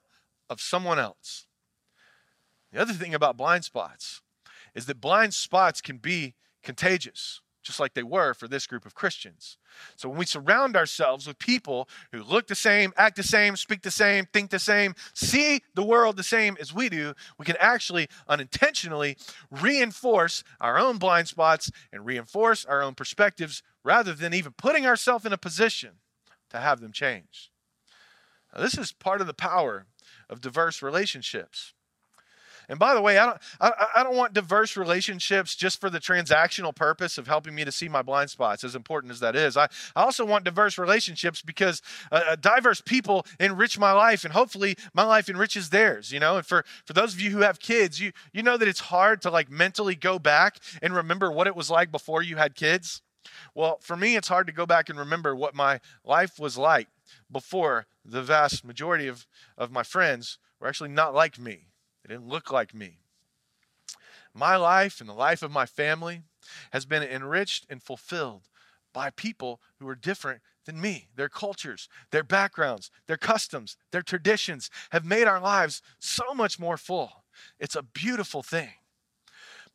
of 0.50 0.62
someone 0.62 1.00
else. 1.00 1.48
The 2.72 2.80
other 2.80 2.93
thing 2.93 3.13
about 3.13 3.38
blind 3.38 3.65
spots 3.65 4.22
is 4.76 4.86
that 4.86 5.02
blind 5.02 5.34
spots 5.34 5.82
can 5.82 5.98
be 5.98 6.36
contagious 6.63 7.41
just 7.67 7.80
like 7.80 7.93
they 7.93 8.03
were 8.03 8.34
for 8.34 8.47
this 8.47 8.65
group 8.65 8.86
of 8.86 8.95
Christians. 8.95 9.58
So 9.97 10.10
when 10.10 10.17
we 10.17 10.25
surround 10.25 10.75
ourselves 10.75 11.27
with 11.27 11.38
people 11.38 11.88
who 12.12 12.23
look 12.23 12.47
the 12.47 12.56
same, 12.56 12.93
act 12.97 13.17
the 13.17 13.23
same, 13.23 13.56
speak 13.56 13.82
the 13.82 13.91
same, 13.91 14.25
think 14.34 14.49
the 14.49 14.58
same, 14.58 14.95
see 15.13 15.62
the 15.75 15.84
world 15.84 16.17
the 16.17 16.23
same 16.23 16.58
as 16.60 16.73
we 16.73 16.89
do, 16.89 17.13
we 17.38 17.45
can 17.45 17.58
actually 17.60 18.08
unintentionally 18.27 19.17
reinforce 19.51 20.43
our 20.60 20.80
own 20.80 20.97
blind 20.97 21.27
spots 21.27 21.69
and 21.91 22.06
reinforce 22.06 22.65
our 22.65 22.82
own 22.82 22.95
perspectives 22.95 23.62
rather 23.84 24.13
than 24.13 24.34
even 24.34 24.53
putting 24.53 24.86
ourselves 24.86 25.25
in 25.25 25.34
a 25.34 25.38
position 25.38 25.91
to 26.49 26.60
have 26.60 26.80
them 26.80 26.91
change. 26.91 27.51
Now, 28.56 28.62
this 28.62 28.77
is 28.77 28.91
part 28.91 29.21
of 29.21 29.27
the 29.27 29.34
power 29.34 29.86
of 30.30 30.41
diverse 30.41 30.82
relationships. 30.82 31.73
And 32.69 32.77
by 32.77 32.93
the 32.93 33.01
way, 33.01 33.17
I 33.17 33.25
don't, 33.25 33.38
I, 33.62 33.71
I, 33.95 34.03
don't 34.03 34.17
want 34.17 34.34
diverse 34.34 34.75
relationships 34.75 35.56
just 35.56 35.80
for 35.80 35.89
the 35.89 35.99
transactional 35.99 36.75
purpose 36.75 37.17
of 37.17 37.25
helping 37.25 37.56
me 37.56 37.63
to 37.63 37.71
see 37.71 37.88
my 37.88 38.01
blind 38.01 38.30
spots, 38.30 38.63
as 38.63 38.75
important 38.75 39.12
as 39.12 39.21
that 39.21 39.38
is. 39.38 39.56
I, 39.56 39.67
I 39.95 40.03
also 40.03 40.25
want 40.25 40.43
diverse 40.43 40.77
relationships 40.77 41.41
because 41.41 41.82
uh, 42.12 42.21
uh, 42.27 42.36
diverse 42.36 42.82
people 42.82 43.25
enrich 43.39 43.80
my 43.80 43.93
life, 43.93 44.25
and 44.25 44.34
hopefully 44.34 44.75
my 44.93 45.03
life 45.03 45.30
enriches 45.30 45.69
theirs, 45.69 46.12
you 46.12 46.19
know? 46.19 46.38
And 46.38 46.45
for, 46.45 46.65
for 46.86 46.91
those 46.91 47.13
of 47.13 47.21
you 47.21 47.32
who 47.32 47.39
have 47.39 47.60
kids, 47.60 48.01
you, 48.01 48.12
you 48.34 48.43
know 48.43 48.58
that 48.58 48.67
it's 48.67 48.82
hard 48.82 49.21
to 49.21 49.32
like 49.32 49.49
mentally 49.49 49.95
go 49.95 50.19
back 50.19 50.58
and 50.82 50.93
remember 50.93 51.32
what 51.32 51.47
it 51.47 51.56
was 51.56 51.69
like 51.69 51.89
before 51.89 52.21
you 52.21 52.36
had 52.36 52.53
kids. 52.53 53.01
Well, 53.56 53.80
for 53.82 53.95
me, 53.95 54.15
it's 54.15 54.27
hard 54.27 54.47
to 54.47 54.53
go 54.53 54.65
back 54.65 54.89
and 54.89 54.99
remember 54.99 55.36
what 55.36 55.56
my 55.56 55.80
life 56.03 56.38
was 56.39 56.58
like 56.58 56.88
before 57.32 57.88
the 58.03 58.21
vast 58.21 58.65
majority 58.65 59.08
of, 59.08 59.25
of 59.58 59.71
my 59.71 59.84
friends 59.84 60.38
were 60.60 60.67
actually 60.67 60.89
not 60.89 61.13
like 61.13 61.39
me. 61.39 61.67
They 62.08 62.13
didn't 62.13 62.30
look 62.30 62.52
like 62.52 62.74
me. 62.74 63.00
My 64.34 64.56
life 64.56 65.02
and 65.02 65.10
the 65.10 65.13
life 65.13 65.43
of 65.43 65.52
my 65.52 65.65
family 65.65 66.22
has 66.72 66.86
been 66.86 67.04
enriched 67.04 67.65
and 67.70 67.84
fulfilled 67.84 68.43
by 68.93 69.10
people 69.10 69.60
who 69.80 69.88
are 69.89 69.96
different 69.96 70.41
than 70.65 70.80
me. 70.80 71.10
Their 71.15 71.30
cultures, 71.30 71.89
their 72.12 72.24
backgrounds, 72.24 72.89
their 73.08 73.17
customs, 73.17 73.78
their 73.91 74.02
traditions 74.02 74.70
have 74.91 75.06
made 75.06 75.28
our 75.28 75.39
lives 75.39 75.82
so 76.00 76.34
much 76.34 76.60
more 76.60 76.78
full. 76.78 77.24
It's 77.60 77.76
a 77.76 77.84
beautiful 77.84 78.43
thing. 78.43 78.72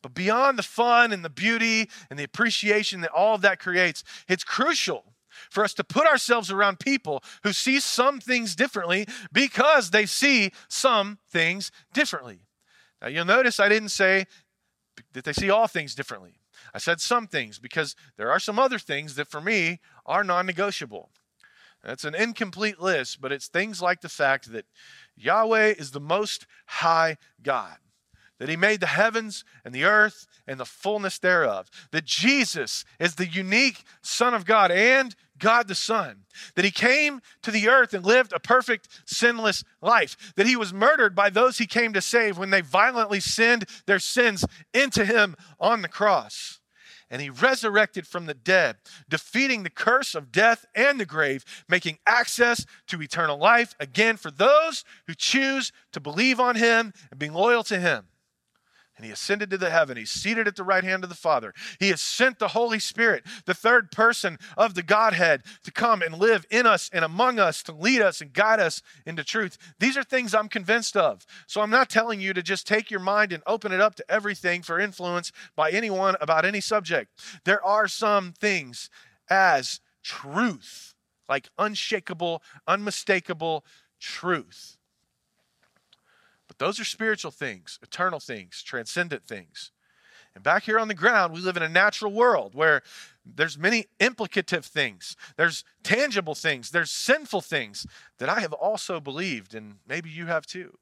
But 0.01 0.13
beyond 0.13 0.57
the 0.57 0.63
fun 0.63 1.13
and 1.13 1.23
the 1.23 1.29
beauty 1.29 1.89
and 2.09 2.19
the 2.19 2.25
appreciation 2.25 3.01
that 3.01 3.11
all 3.11 3.35
of 3.35 3.41
that 3.41 3.59
creates, 3.59 4.03
it's 4.27 4.43
crucial 4.43 5.12
for 5.49 5.63
us 5.63 5.73
to 5.75 5.83
put 5.83 6.07
ourselves 6.07 6.51
around 6.51 6.79
people 6.79 7.23
who 7.43 7.53
see 7.53 7.79
some 7.79 8.19
things 8.19 8.55
differently 8.55 9.07
because 9.31 9.91
they 9.91 10.05
see 10.05 10.51
some 10.67 11.19
things 11.29 11.71
differently. 11.93 12.41
Now, 13.01 13.07
you'll 13.09 13.25
notice 13.25 13.59
I 13.59 13.69
didn't 13.69 13.89
say 13.89 14.25
that 15.13 15.25
they 15.25 15.33
see 15.33 15.49
all 15.49 15.67
things 15.67 15.95
differently. 15.95 16.35
I 16.73 16.77
said 16.77 17.01
some 17.01 17.27
things 17.27 17.59
because 17.59 17.95
there 18.17 18.31
are 18.31 18.39
some 18.39 18.57
other 18.57 18.79
things 18.79 19.15
that 19.15 19.27
for 19.27 19.41
me 19.41 19.79
are 20.05 20.23
non 20.23 20.45
negotiable. 20.45 21.09
That's 21.83 22.05
an 22.05 22.15
incomplete 22.15 22.79
list, 22.79 23.19
but 23.19 23.33
it's 23.33 23.47
things 23.47 23.81
like 23.81 24.01
the 24.01 24.09
fact 24.09 24.53
that 24.53 24.65
Yahweh 25.17 25.73
is 25.77 25.91
the 25.91 25.99
most 25.99 26.47
high 26.65 27.17
God 27.41 27.77
that 28.43 28.49
he 28.49 28.57
made 28.57 28.81
the 28.81 28.87
heavens 28.87 29.45
and 29.63 29.73
the 29.73 29.85
earth 29.85 30.27
and 30.45 30.59
the 30.59 30.65
fullness 30.65 31.17
thereof, 31.17 31.69
that 31.91 32.03
Jesus 32.03 32.83
is 32.99 33.15
the 33.15 33.25
unique 33.25 33.85
Son 34.01 34.33
of 34.33 34.43
God 34.43 34.69
and 34.69 35.15
God 35.39 35.69
the 35.69 35.75
Son, 35.75 36.25
that 36.55 36.65
he 36.65 36.69
came 36.69 37.21
to 37.43 37.51
the 37.51 37.69
earth 37.69 37.93
and 37.93 38.05
lived 38.05 38.33
a 38.33 38.41
perfect, 38.41 38.89
sinless 39.05 39.63
life, 39.81 40.33
that 40.35 40.45
he 40.45 40.57
was 40.57 40.73
murdered 40.73 41.15
by 41.15 41.29
those 41.29 41.57
he 41.57 41.65
came 41.65 41.93
to 41.93 42.01
save 42.01 42.37
when 42.37 42.49
they 42.49 42.59
violently 42.59 43.21
sinned 43.21 43.63
their 43.85 43.97
sins 43.97 44.43
into 44.73 45.05
him 45.05 45.37
on 45.57 45.81
the 45.81 45.87
cross. 45.87 46.59
And 47.09 47.21
he 47.21 47.29
resurrected 47.29 48.05
from 48.05 48.25
the 48.25 48.33
dead, 48.33 48.75
defeating 49.07 49.63
the 49.63 49.69
curse 49.69 50.15
of 50.15 50.33
death 50.33 50.65
and 50.75 50.99
the 50.99 51.05
grave, 51.05 51.45
making 51.69 51.99
access 52.05 52.65
to 52.87 53.01
eternal 53.01 53.37
life 53.37 53.73
again 53.79 54.17
for 54.17 54.31
those 54.31 54.83
who 55.07 55.13
choose 55.13 55.71
to 55.93 56.01
believe 56.01 56.41
on 56.41 56.57
him 56.57 56.91
and 57.09 57.17
be 57.17 57.29
loyal 57.29 57.63
to 57.63 57.79
him. 57.79 58.07
And 59.03 59.09
he 59.09 59.11
ascended 59.13 59.49
to 59.49 59.57
the 59.57 59.69
heaven. 59.69 59.97
He's 59.97 60.09
seated 60.09 60.47
at 60.47 60.55
the 60.55 60.63
right 60.63 60.83
hand 60.85 61.03
of 61.03 61.09
the 61.09 61.15
Father. 61.15 61.53
He 61.77 61.89
has 61.89 61.99
sent 61.99 62.39
the 62.39 62.47
Holy 62.47 62.79
Spirit, 62.79 63.25
the 63.43 63.53
third 63.53 63.91
person 63.91 64.39
of 64.55 64.75
the 64.75 64.81
Godhead, 64.81 65.43
to 65.65 65.73
come 65.73 66.01
and 66.01 66.17
live 66.17 66.45
in 66.49 66.65
us 66.65 66.89
and 66.93 67.03
among 67.03 67.37
us, 67.37 67.61
to 67.63 67.73
lead 67.73 68.01
us 68.01 68.21
and 68.21 68.31
guide 68.31 68.61
us 68.61 68.81
into 69.05 69.25
truth. 69.25 69.57
These 69.77 69.97
are 69.97 70.05
things 70.05 70.33
I'm 70.33 70.47
convinced 70.47 70.95
of. 70.95 71.25
So 71.47 71.59
I'm 71.59 71.69
not 71.69 71.89
telling 71.89 72.21
you 72.21 72.31
to 72.31 72.41
just 72.41 72.65
take 72.65 72.89
your 72.89 73.01
mind 73.01 73.33
and 73.33 73.43
open 73.45 73.73
it 73.73 73.81
up 73.81 73.95
to 73.95 74.05
everything 74.09 74.61
for 74.61 74.79
influence 74.79 75.33
by 75.53 75.69
anyone 75.69 76.15
about 76.21 76.45
any 76.45 76.61
subject. 76.61 77.11
There 77.43 77.61
are 77.61 77.89
some 77.89 78.31
things 78.31 78.89
as 79.29 79.81
truth, 80.01 80.95
like 81.27 81.49
unshakable, 81.57 82.41
unmistakable 82.69 83.65
truth. 83.99 84.77
But 86.53 86.63
those 86.63 86.79
are 86.79 86.85
spiritual 86.85 87.31
things, 87.31 87.79
eternal 87.81 88.19
things, 88.19 88.61
transcendent 88.61 89.25
things. 89.25 89.71
And 90.35 90.43
back 90.43 90.63
here 90.63 90.77
on 90.77 90.87
the 90.87 90.93
ground, 90.93 91.33
we 91.33 91.39
live 91.39 91.57
in 91.57 91.63
a 91.63 91.69
natural 91.69 92.11
world 92.11 92.53
where 92.53 92.83
there's 93.25 93.57
many 93.57 93.85
implicative 93.99 94.63
things, 94.63 95.15
there's 95.35 95.63
tangible 95.81 96.35
things, 96.35 96.69
there's 96.69 96.91
sinful 96.91 97.41
things 97.41 97.87
that 98.19 98.29
I 98.29 98.39
have 98.41 98.53
also 98.53 98.99
believed, 98.99 99.55
and 99.55 99.77
maybe 99.87 100.11
you 100.11 100.27
have 100.27 100.45
too. 100.45 100.77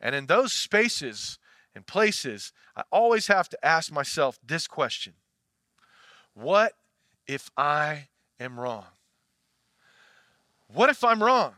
And 0.00 0.16
in 0.16 0.26
those 0.26 0.52
spaces 0.52 1.38
and 1.74 1.86
places, 1.86 2.52
I 2.76 2.82
always 2.90 3.28
have 3.28 3.48
to 3.50 3.64
ask 3.64 3.92
myself 3.92 4.40
this 4.44 4.66
question 4.66 5.14
What 6.34 6.72
if 7.28 7.48
I 7.56 8.08
am 8.40 8.58
wrong? 8.58 8.86
What 10.66 10.90
if 10.90 11.04
I'm 11.04 11.22
wrong? 11.22 11.54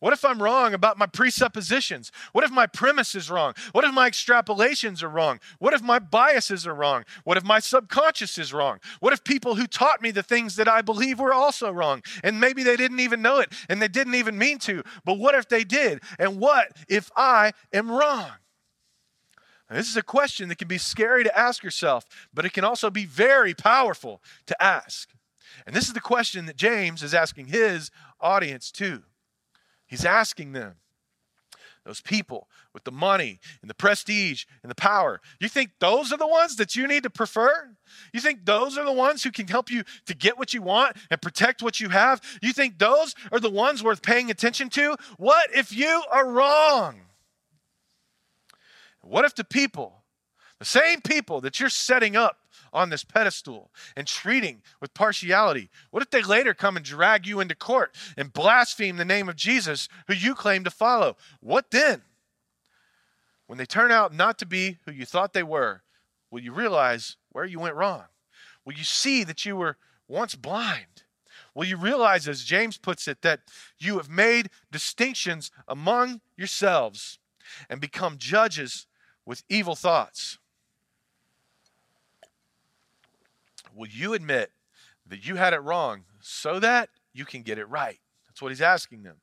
What 0.00 0.12
if 0.12 0.24
I'm 0.24 0.40
wrong 0.40 0.74
about 0.74 0.96
my 0.96 1.06
presuppositions? 1.06 2.12
What 2.32 2.44
if 2.44 2.52
my 2.52 2.68
premise 2.68 3.16
is 3.16 3.30
wrong? 3.30 3.54
What 3.72 3.84
if 3.84 3.92
my 3.92 4.08
extrapolations 4.08 5.02
are 5.02 5.08
wrong? 5.08 5.40
What 5.58 5.74
if 5.74 5.82
my 5.82 5.98
biases 5.98 6.68
are 6.68 6.74
wrong? 6.74 7.04
What 7.24 7.36
if 7.36 7.44
my 7.44 7.58
subconscious 7.58 8.38
is 8.38 8.52
wrong? 8.52 8.78
What 9.00 9.12
if 9.12 9.24
people 9.24 9.56
who 9.56 9.66
taught 9.66 10.00
me 10.00 10.12
the 10.12 10.22
things 10.22 10.54
that 10.54 10.68
I 10.68 10.82
believe 10.82 11.18
were 11.18 11.32
also 11.32 11.72
wrong? 11.72 12.02
And 12.22 12.38
maybe 12.38 12.62
they 12.62 12.76
didn't 12.76 13.00
even 13.00 13.22
know 13.22 13.40
it 13.40 13.52
and 13.68 13.82
they 13.82 13.88
didn't 13.88 14.14
even 14.14 14.38
mean 14.38 14.58
to. 14.60 14.84
But 15.04 15.18
what 15.18 15.34
if 15.34 15.48
they 15.48 15.64
did? 15.64 16.00
And 16.18 16.38
what 16.38 16.68
if 16.88 17.10
I 17.16 17.52
am 17.72 17.90
wrong? 17.90 18.30
Now, 19.68 19.76
this 19.76 19.90
is 19.90 19.96
a 19.96 20.02
question 20.02 20.48
that 20.48 20.58
can 20.58 20.68
be 20.68 20.78
scary 20.78 21.24
to 21.24 21.38
ask 21.38 21.62
yourself, 21.64 22.06
but 22.32 22.46
it 22.46 22.52
can 22.52 22.64
also 22.64 22.88
be 22.88 23.04
very 23.04 23.52
powerful 23.52 24.22
to 24.46 24.62
ask. 24.62 25.10
And 25.66 25.74
this 25.74 25.88
is 25.88 25.92
the 25.92 26.00
question 26.00 26.46
that 26.46 26.56
James 26.56 27.02
is 27.02 27.12
asking 27.12 27.46
his 27.46 27.90
audience 28.20 28.70
too. 28.70 29.02
He's 29.88 30.04
asking 30.04 30.52
them, 30.52 30.76
those 31.84 32.00
people 32.02 32.48
with 32.74 32.84
the 32.84 32.92
money 32.92 33.40
and 33.62 33.70
the 33.70 33.74
prestige 33.74 34.44
and 34.62 34.70
the 34.70 34.74
power, 34.74 35.20
you 35.40 35.48
think 35.48 35.70
those 35.80 36.12
are 36.12 36.18
the 36.18 36.26
ones 36.26 36.56
that 36.56 36.76
you 36.76 36.86
need 36.86 37.02
to 37.04 37.10
prefer? 37.10 37.70
You 38.12 38.20
think 38.20 38.44
those 38.44 38.76
are 38.76 38.84
the 38.84 38.92
ones 38.92 39.24
who 39.24 39.30
can 39.30 39.48
help 39.48 39.70
you 39.70 39.84
to 40.04 40.14
get 40.14 40.36
what 40.36 40.52
you 40.52 40.60
want 40.60 40.96
and 41.10 41.22
protect 41.22 41.62
what 41.62 41.80
you 41.80 41.88
have? 41.88 42.20
You 42.42 42.52
think 42.52 42.78
those 42.78 43.14
are 43.32 43.40
the 43.40 43.50
ones 43.50 43.82
worth 43.82 44.02
paying 44.02 44.30
attention 44.30 44.68
to? 44.70 44.96
What 45.16 45.48
if 45.56 45.74
you 45.74 46.04
are 46.12 46.30
wrong? 46.30 47.00
What 49.00 49.24
if 49.24 49.34
the 49.34 49.44
people, 49.44 50.02
the 50.58 50.66
same 50.66 51.00
people 51.00 51.40
that 51.40 51.58
you're 51.58 51.70
setting 51.70 52.16
up 52.16 52.36
on 52.72 52.90
this 52.90 53.04
pedestal 53.04 53.70
and 53.96 54.06
treating 54.06 54.62
with 54.80 54.94
partiality? 54.94 55.70
What 55.90 56.02
if 56.02 56.10
they 56.10 56.22
later 56.22 56.54
come 56.54 56.76
and 56.76 56.84
drag 56.84 57.26
you 57.26 57.40
into 57.40 57.54
court 57.54 57.94
and 58.16 58.32
blaspheme 58.32 58.96
the 58.96 59.04
name 59.04 59.28
of 59.28 59.36
Jesus 59.36 59.88
who 60.06 60.14
you 60.14 60.34
claim 60.34 60.64
to 60.64 60.70
follow? 60.70 61.16
What 61.40 61.70
then? 61.70 62.02
When 63.46 63.58
they 63.58 63.66
turn 63.66 63.90
out 63.90 64.14
not 64.14 64.38
to 64.38 64.46
be 64.46 64.78
who 64.84 64.92
you 64.92 65.06
thought 65.06 65.32
they 65.32 65.42
were, 65.42 65.82
will 66.30 66.40
you 66.40 66.52
realize 66.52 67.16
where 67.30 67.46
you 67.46 67.58
went 67.58 67.76
wrong? 67.76 68.04
Will 68.64 68.74
you 68.74 68.84
see 68.84 69.24
that 69.24 69.46
you 69.46 69.56
were 69.56 69.78
once 70.06 70.34
blind? 70.34 71.04
Will 71.54 71.64
you 71.64 71.76
realize, 71.76 72.28
as 72.28 72.44
James 72.44 72.76
puts 72.76 73.08
it, 73.08 73.22
that 73.22 73.40
you 73.78 73.96
have 73.96 74.08
made 74.08 74.50
distinctions 74.70 75.50
among 75.66 76.20
yourselves 76.36 77.18
and 77.68 77.80
become 77.80 78.18
judges 78.18 78.86
with 79.24 79.42
evil 79.48 79.74
thoughts? 79.74 80.38
Will 83.78 83.88
you 83.88 84.14
admit 84.14 84.50
that 85.06 85.24
you 85.24 85.36
had 85.36 85.54
it 85.54 85.60
wrong 85.60 86.02
so 86.20 86.58
that 86.58 86.90
you 87.14 87.24
can 87.24 87.42
get 87.42 87.58
it 87.58 87.68
right? 87.68 87.98
That's 88.26 88.42
what 88.42 88.50
he's 88.50 88.60
asking 88.60 89.04
them. 89.04 89.16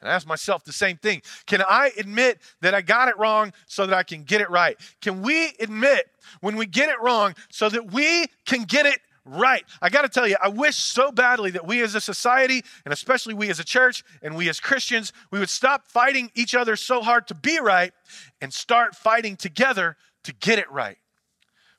And 0.00 0.10
I 0.10 0.14
ask 0.14 0.26
myself 0.26 0.64
the 0.64 0.72
same 0.72 0.96
thing. 0.96 1.22
Can 1.46 1.62
I 1.62 1.92
admit 1.96 2.40
that 2.60 2.74
I 2.74 2.82
got 2.82 3.08
it 3.08 3.16
wrong 3.18 3.52
so 3.66 3.86
that 3.86 3.96
I 3.96 4.02
can 4.02 4.24
get 4.24 4.40
it 4.40 4.50
right? 4.50 4.76
Can 5.00 5.22
we 5.22 5.52
admit 5.60 6.06
when 6.40 6.56
we 6.56 6.66
get 6.66 6.88
it 6.88 7.00
wrong 7.00 7.36
so 7.50 7.68
that 7.68 7.92
we 7.92 8.26
can 8.46 8.64
get 8.64 8.84
it 8.84 8.98
right? 9.24 9.64
I 9.80 9.90
got 9.90 10.02
to 10.02 10.08
tell 10.08 10.26
you, 10.26 10.36
I 10.42 10.48
wish 10.48 10.74
so 10.74 11.12
badly 11.12 11.52
that 11.52 11.66
we 11.66 11.80
as 11.82 11.94
a 11.94 12.00
society, 12.00 12.64
and 12.84 12.92
especially 12.92 13.34
we 13.34 13.48
as 13.48 13.60
a 13.60 13.64
church 13.64 14.02
and 14.22 14.36
we 14.36 14.48
as 14.48 14.58
Christians, 14.58 15.12
we 15.30 15.38
would 15.38 15.50
stop 15.50 15.86
fighting 15.86 16.32
each 16.34 16.54
other 16.56 16.74
so 16.74 17.00
hard 17.00 17.28
to 17.28 17.34
be 17.34 17.60
right 17.60 17.92
and 18.40 18.52
start 18.52 18.96
fighting 18.96 19.36
together 19.36 19.96
to 20.24 20.34
get 20.34 20.58
it 20.58 20.70
right. 20.70 20.98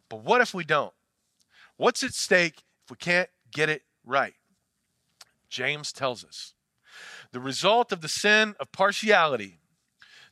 But 0.08 0.24
what 0.24 0.40
if 0.40 0.54
we 0.54 0.64
don't? 0.64 0.94
What's 1.80 2.04
at 2.04 2.14
stake 2.14 2.66
if 2.84 2.92
we 2.92 2.98
can't 2.98 3.30
get 3.54 3.70
it 3.70 3.84
right? 4.06 4.34
James 5.50 5.94
tells 5.94 6.26
us 6.26 6.54
the 7.32 7.40
result 7.40 7.94
of 7.94 8.02
the 8.02 8.10
sin 8.10 8.54
of 8.60 8.74
partiality, 8.74 9.60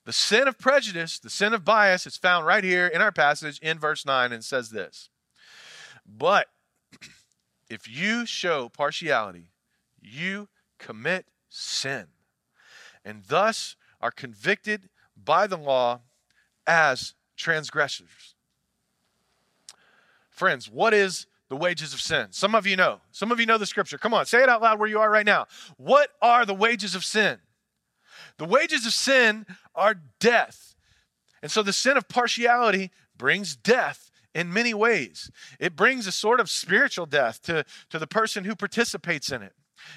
the 0.03 0.11
sin 0.11 0.49
of 0.49 0.59
prejudice, 0.59 1.17
the 1.17 1.29
sin 1.29 1.53
of 1.53 1.63
bias 1.63 2.05
is 2.05 2.17
found 2.17 2.45
right 2.45 2.65
here 2.65 2.85
in 2.85 3.01
our 3.01 3.13
passage 3.13 3.59
in 3.59 3.79
verse 3.79 4.05
9 4.05 4.33
and 4.33 4.43
says 4.43 4.71
this. 4.71 5.07
But 6.05 6.47
if 7.69 7.87
you 7.87 8.25
show 8.25 8.67
partiality, 8.67 9.51
you 10.01 10.49
commit 10.79 11.27
sin 11.47 12.07
and 13.05 13.23
thus 13.25 13.77
are 14.01 14.11
convicted 14.11 14.89
by 15.15 15.47
the 15.47 15.57
law 15.57 16.01
as 16.67 17.13
transgressors. 17.37 18.35
Friends, 20.29 20.69
what 20.69 20.93
is 20.93 21.25
the 21.49 21.55
wages 21.55 21.93
of 21.93 22.01
sin. 22.01 22.27
Some 22.31 22.55
of 22.55 22.67
you 22.67 22.75
know. 22.75 22.99
Some 23.11 23.31
of 23.31 23.39
you 23.39 23.45
know 23.45 23.57
the 23.57 23.65
scripture. 23.65 23.97
Come 23.97 24.13
on, 24.13 24.25
say 24.25 24.43
it 24.43 24.49
out 24.49 24.61
loud 24.61 24.79
where 24.79 24.89
you 24.89 24.99
are 24.99 25.09
right 25.09 25.25
now. 25.25 25.47
What 25.77 26.09
are 26.21 26.45
the 26.45 26.53
wages 26.53 26.95
of 26.95 27.05
sin? 27.05 27.39
The 28.37 28.45
wages 28.45 28.85
of 28.85 28.93
sin 28.93 29.45
are 29.75 29.95
death. 30.19 30.75
And 31.41 31.51
so 31.51 31.63
the 31.63 31.73
sin 31.73 31.97
of 31.97 32.07
partiality 32.07 32.91
brings 33.17 33.55
death 33.55 34.11
in 34.33 34.51
many 34.51 34.73
ways. 34.73 35.31
It 35.59 35.75
brings 35.75 36.05
a 36.05 36.11
sort 36.11 36.39
of 36.39 36.49
spiritual 36.49 37.05
death 37.05 37.41
to, 37.43 37.65
to 37.89 37.99
the 37.99 38.07
person 38.07 38.43
who 38.43 38.55
participates 38.55 39.31
in 39.31 39.41
it. 39.41 39.53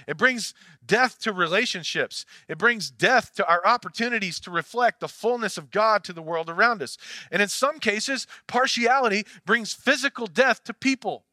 It 0.06 0.16
brings 0.16 0.54
death 0.84 1.18
to 1.20 1.32
relationships. 1.32 2.24
It 2.48 2.58
brings 2.58 2.90
death 2.90 3.34
to 3.34 3.48
our 3.48 3.66
opportunities 3.66 4.38
to 4.40 4.50
reflect 4.50 5.00
the 5.00 5.08
fullness 5.08 5.56
of 5.58 5.70
God 5.70 6.04
to 6.04 6.12
the 6.12 6.22
world 6.22 6.48
around 6.48 6.82
us. 6.82 6.96
And 7.30 7.42
in 7.42 7.48
some 7.48 7.80
cases, 7.80 8.26
partiality 8.46 9.26
brings 9.44 9.72
physical 9.72 10.26
death 10.26 10.62
to 10.64 10.74
people 10.74 11.24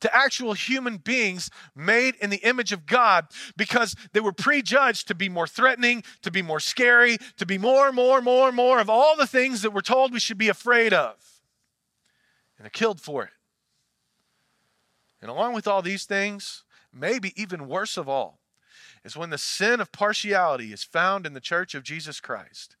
to 0.00 0.14
actual 0.14 0.54
human 0.54 0.96
beings 0.96 1.50
made 1.74 2.14
in 2.16 2.30
the 2.30 2.38
image 2.38 2.72
of 2.72 2.86
God 2.86 3.26
because 3.56 3.94
they 4.12 4.20
were 4.20 4.32
prejudged 4.32 5.08
to 5.08 5.14
be 5.14 5.28
more 5.28 5.46
threatening, 5.46 6.02
to 6.22 6.30
be 6.30 6.42
more 6.42 6.60
scary, 6.60 7.18
to 7.36 7.46
be 7.46 7.58
more, 7.58 7.92
more, 7.92 8.20
more, 8.20 8.52
more 8.52 8.80
of 8.80 8.90
all 8.90 9.16
the 9.16 9.26
things 9.26 9.62
that 9.62 9.72
we're 9.72 9.80
told 9.80 10.12
we 10.12 10.20
should 10.20 10.38
be 10.38 10.48
afraid 10.48 10.92
of. 10.92 11.14
And 12.56 12.64
they're 12.64 12.70
killed 12.70 13.00
for 13.00 13.24
it. 13.24 13.30
And 15.22 15.30
along 15.30 15.54
with 15.54 15.66
all 15.66 15.82
these 15.82 16.04
things, 16.04 16.64
maybe 16.92 17.32
even 17.40 17.68
worse 17.68 17.96
of 17.96 18.08
all, 18.08 18.40
is 19.04 19.16
when 19.16 19.30
the 19.30 19.38
sin 19.38 19.80
of 19.80 19.92
partiality 19.92 20.72
is 20.72 20.84
found 20.84 21.26
in 21.26 21.32
the 21.32 21.40
church 21.40 21.74
of 21.74 21.82
Jesus 21.82 22.20
Christ. 22.20 22.76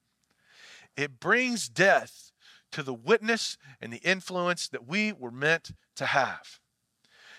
It 0.96 1.20
brings 1.20 1.68
death 1.68 2.32
to 2.72 2.82
the 2.82 2.94
witness 2.94 3.56
and 3.80 3.92
the 3.92 3.98
influence 3.98 4.68
that 4.68 4.86
we 4.86 5.12
were 5.12 5.30
meant 5.30 5.72
to 5.96 6.06
have. 6.06 6.60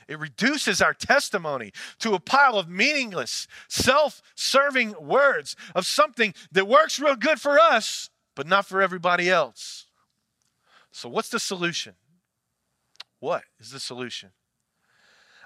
It 0.07 0.19
reduces 0.19 0.81
our 0.81 0.93
testimony 0.93 1.71
to 1.99 2.13
a 2.13 2.19
pile 2.19 2.57
of 2.57 2.69
meaningless, 2.69 3.47
self 3.67 4.21
serving 4.35 4.95
words 4.99 5.55
of 5.75 5.85
something 5.85 6.33
that 6.51 6.67
works 6.67 6.99
real 6.99 7.15
good 7.15 7.39
for 7.39 7.59
us, 7.59 8.09
but 8.35 8.47
not 8.47 8.65
for 8.65 8.81
everybody 8.81 9.29
else. 9.29 9.87
So, 10.91 11.07
what's 11.09 11.29
the 11.29 11.39
solution? 11.39 11.93
What 13.19 13.43
is 13.59 13.71
the 13.71 13.79
solution? 13.79 14.31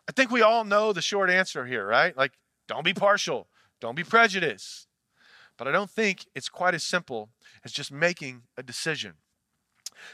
I 0.08 0.12
think 0.12 0.32
we 0.32 0.42
all 0.42 0.64
know 0.64 0.94
the 0.94 1.02
short 1.02 1.30
answer 1.30 1.66
here, 1.66 1.86
right? 1.86 2.16
Like, 2.16 2.34
don't 2.68 2.86
be 2.86 2.94
partial, 2.94 3.48
don't 3.80 3.96
be 3.96 4.04
prejudiced. 4.04 4.88
But 5.58 5.68
I 5.68 5.72
don't 5.72 5.90
think 5.90 6.26
it's 6.36 6.50
quite 6.50 6.74
as 6.74 6.84
simple 6.84 7.30
as 7.64 7.72
just 7.72 7.92
making 7.92 8.44
a 8.58 8.64
decision. 8.64 9.14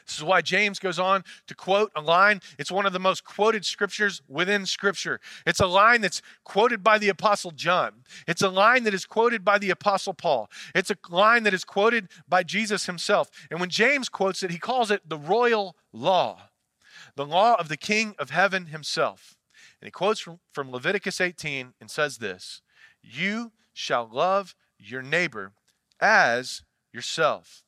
This 0.06 0.18
is 0.18 0.24
why 0.24 0.42
James 0.42 0.80
goes 0.80 1.00
on 1.00 1.24
to 1.48 1.56
quote 1.56 1.92
a 1.96 2.02
line. 2.02 2.42
It's 2.58 2.72
one 2.72 2.86
of 2.86 2.94
the 2.94 3.00
most 3.00 3.24
quoted 3.24 3.66
scriptures 3.66 4.22
within 4.28 4.66
scripture. 4.66 5.20
It's 5.46 5.60
a 5.60 5.68
line 5.68 6.02
that's 6.02 6.22
quoted 6.44 6.84
by 6.84 6.98
the 6.98 7.10
Apostle 7.10 7.52
John. 7.52 8.04
It's 8.28 8.42
a 8.42 8.50
line 8.50 8.84
that 8.84 8.94
is 8.94 9.06
quoted 9.06 9.44
by 9.44 9.58
the 9.58 9.70
Apostle 9.70 10.14
Paul. 10.14 10.50
It's 10.76 10.92
a 10.92 10.98
line 11.10 11.44
that 11.44 11.54
is 11.54 11.64
quoted 11.64 12.10
by 12.28 12.44
Jesus 12.44 12.86
himself. 12.86 13.30
And 13.50 13.60
when 13.60 13.70
James 13.70 14.10
quotes 14.10 14.44
it, 14.44 14.52
he 14.52 14.60
calls 14.60 14.92
it 14.92 15.08
the 15.08 15.18
royal 15.18 15.76
law, 15.94 16.50
the 17.16 17.26
law 17.26 17.56
of 17.56 17.68
the 17.68 17.78
King 17.78 18.16
of 18.20 18.30
heaven 18.30 18.68
himself. 18.68 19.38
And 19.82 19.88
he 19.88 19.92
quotes 19.92 20.20
from, 20.20 20.40
from 20.52 20.72
Leviticus 20.72 21.20
18 21.20 21.74
and 21.80 21.90
says 21.90 22.18
this 22.18 22.62
You 23.02 23.52
shall 23.74 24.10
love 24.12 24.56
your 24.78 25.02
neighbor 25.02 25.54
as 26.00 26.64
yourself. 26.94 27.64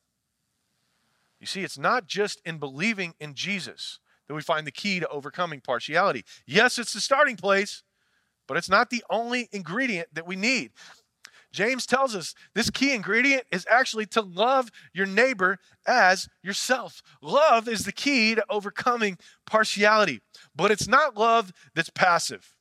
You 1.44 1.46
see, 1.46 1.62
it's 1.62 1.76
not 1.76 2.06
just 2.06 2.40
in 2.46 2.56
believing 2.56 3.12
in 3.20 3.34
Jesus 3.34 3.98
that 4.28 4.34
we 4.34 4.40
find 4.40 4.66
the 4.66 4.72
key 4.72 4.98
to 4.98 5.08
overcoming 5.08 5.60
partiality. 5.60 6.24
Yes, 6.46 6.78
it's 6.78 6.94
the 6.94 7.02
starting 7.02 7.36
place, 7.36 7.82
but 8.48 8.56
it's 8.56 8.70
not 8.70 8.88
the 8.88 9.04
only 9.10 9.50
ingredient 9.52 10.08
that 10.14 10.26
we 10.26 10.36
need. 10.36 10.70
James 11.52 11.84
tells 11.84 12.16
us 12.16 12.34
this 12.54 12.70
key 12.70 12.94
ingredient 12.94 13.44
is 13.52 13.66
actually 13.68 14.06
to 14.06 14.22
love 14.22 14.70
your 14.94 15.04
neighbor 15.04 15.58
as 15.86 16.30
yourself. 16.42 17.02
Love 17.20 17.68
is 17.68 17.84
the 17.84 17.92
key 17.92 18.34
to 18.34 18.44
overcoming 18.48 19.18
partiality, 19.44 20.22
but 20.56 20.70
it's 20.70 20.88
not 20.88 21.18
love 21.18 21.52
that's 21.74 21.90
passive, 21.90 22.54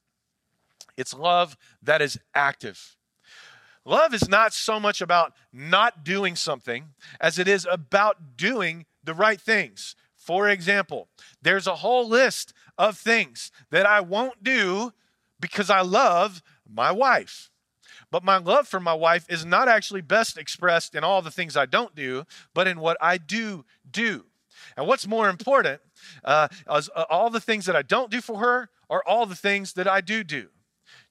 it's 0.98 1.14
love 1.14 1.56
that 1.82 2.02
is 2.02 2.20
active. 2.36 2.98
Love 3.86 4.14
is 4.14 4.30
not 4.30 4.54
so 4.54 4.80
much 4.80 5.02
about 5.02 5.34
not 5.52 6.04
doing 6.04 6.36
something 6.36 6.90
as 7.20 7.38
it 7.38 7.48
is 7.48 7.68
about 7.70 8.38
doing 8.38 8.86
the 9.04 9.14
right 9.14 9.42
things. 9.42 9.96
For 10.16 10.48
example, 10.48 11.10
there's 11.42 11.68
a 11.68 11.76
whole 11.76 12.08
list 12.08 12.54
of 12.78 12.98
things 12.98 13.52
that 13.72 13.86
I 13.86 14.00
won't 14.00 14.44
do 14.44 14.94
because 15.40 15.70
I 15.70 15.82
love 15.82 16.42
my 16.68 16.92
wife. 16.92 17.52
But 18.10 18.24
my 18.24 18.38
love 18.38 18.68
for 18.68 18.80
my 18.80 18.94
wife 18.94 19.26
is 19.28 19.46
not 19.46 19.68
actually 19.68 20.02
best 20.02 20.38
expressed 20.38 20.96
in 20.96 21.04
all 21.04 21.22
the 21.22 21.32
things 21.32 21.58
I 21.58 21.66
don't 21.66 21.94
do, 21.94 22.24
but 22.54 22.68
in 22.68 22.80
what 22.80 22.96
I 23.02 23.18
do 23.18 23.66
do. 23.90 24.26
And 24.78 24.88
what's 24.88 25.08
more 25.08 25.30
important, 25.30 25.82
uh, 26.24 26.48
is, 26.76 26.90
uh, 26.96 27.06
all 27.10 27.30
the 27.30 27.42
things 27.42 27.66
that 27.66 27.76
I 27.76 27.82
don't 27.82 28.10
do 28.10 28.22
for 28.22 28.40
her 28.40 28.70
or 28.88 29.08
all 29.08 29.26
the 29.26 29.36
things 29.36 29.74
that 29.74 29.88
I 29.88 30.00
do 30.00 30.24
do. 30.24 30.50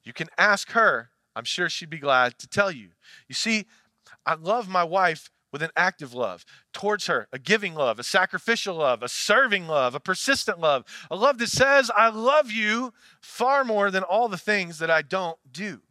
You 0.04 0.12
can 0.12 0.28
ask 0.38 0.70
her 0.70 1.10
I'm 1.34 1.44
sure 1.44 1.68
she'd 1.68 1.90
be 1.90 1.98
glad 1.98 2.38
to 2.38 2.48
tell 2.48 2.70
you. 2.70 2.90
You 3.28 3.34
see, 3.34 3.66
I 4.26 4.34
love 4.34 4.68
my 4.68 4.84
wife 4.84 5.30
with 5.52 5.62
an 5.62 5.70
active 5.76 6.14
love 6.14 6.44
towards 6.72 7.06
her, 7.06 7.28
a 7.32 7.38
giving 7.38 7.74
love, 7.74 7.98
a 7.98 8.02
sacrificial 8.02 8.76
love, 8.76 9.02
a 9.02 9.08
serving 9.08 9.68
love, 9.68 9.94
a 9.94 10.00
persistent 10.00 10.58
love, 10.58 10.84
a 11.10 11.16
love 11.16 11.38
that 11.38 11.48
says, 11.48 11.90
I 11.94 12.08
love 12.08 12.50
you 12.50 12.94
far 13.20 13.62
more 13.64 13.90
than 13.90 14.02
all 14.02 14.28
the 14.28 14.38
things 14.38 14.78
that 14.78 14.90
I 14.90 15.02
don't 15.02 15.38
do. 15.50 15.82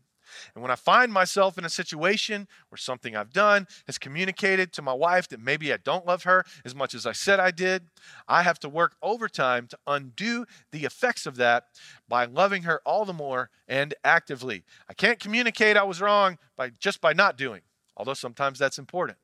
And 0.54 0.62
when 0.62 0.72
I 0.72 0.76
find 0.76 1.12
myself 1.12 1.58
in 1.58 1.66
a 1.66 1.70
situation 1.70 2.48
where 2.70 2.78
something 2.78 3.16
I've 3.16 3.34
done 3.34 3.68
has 3.88 3.98
communicated 3.98 4.74
to 4.74 4.82
my 4.82 4.94
wife 4.94 5.28
that 5.30 5.40
maybe 5.40 5.74
I 5.74 5.78
don't 5.78 6.06
love 6.06 6.24
her 6.24 6.46
as 6.66 6.76
much 6.76 6.94
as 6.94 7.06
I 7.06 7.12
said 7.12 7.40
I 7.40 7.52
did, 7.52 7.84
I 8.28 8.44
have 8.44 8.60
to 8.60 8.70
work 8.70 8.96
overtime 9.02 9.68
to 9.68 9.78
undo 9.88 10.46
the 10.72 10.86
effects 10.86 11.26
of 11.26 11.36
that 11.38 11.66
by 12.08 12.26
loving 12.26 12.64
her 12.64 12.82
all 12.86 13.06
the 13.06 13.14
more 13.14 13.50
and 13.68 13.94
actively. 14.04 14.64
I 14.90 14.94
can't 14.94 15.20
communicate 15.20 15.78
I 15.78 15.84
was 15.84 16.02
wrong 16.02 16.38
by 16.56 16.70
just 16.70 17.02
by 17.02 17.14
not 17.14 17.38
doing, 17.38 17.62
although 17.96 18.14
sometimes 18.14 18.60
that's 18.60 18.80
important. 18.80 19.18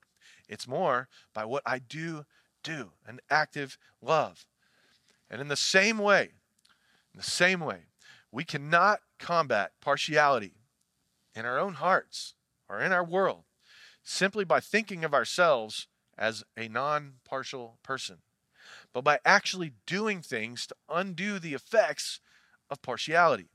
It's 0.48 0.68
more 0.68 1.10
by 1.34 1.46
what 1.46 1.64
I 1.66 1.80
do 1.80 2.26
do, 2.64 2.92
an 3.06 3.20
active 3.30 3.78
love. 4.02 4.46
And 5.30 5.42
in 5.42 5.48
the 5.48 5.56
same 5.56 5.98
way, 5.98 6.24
in 7.14 7.18
the 7.18 7.24
same 7.24 7.60
way, 7.60 7.88
we 8.32 8.44
cannot 8.44 9.00
combat 9.20 9.72
partiality 9.82 10.57
in 11.38 11.46
our 11.46 11.60
own 11.60 11.76
hearts 11.76 12.34
or 12.68 12.82
in 12.82 12.92
our 12.92 13.04
world 13.04 13.44
simply 14.04 14.46
by 14.46 14.60
thinking 14.60 15.04
of 15.04 15.14
ourselves 15.14 15.88
as 16.18 16.44
a 16.58 16.68
non 16.68 17.16
partial 17.28 17.78
person, 17.84 18.18
but 18.94 19.04
by 19.04 19.20
actually 19.26 19.74
doing 19.86 20.22
things 20.22 20.66
to 20.68 20.76
undo 20.90 21.40
the 21.40 21.54
effects 21.54 22.20
of 22.70 22.82
partiality. 22.82 23.50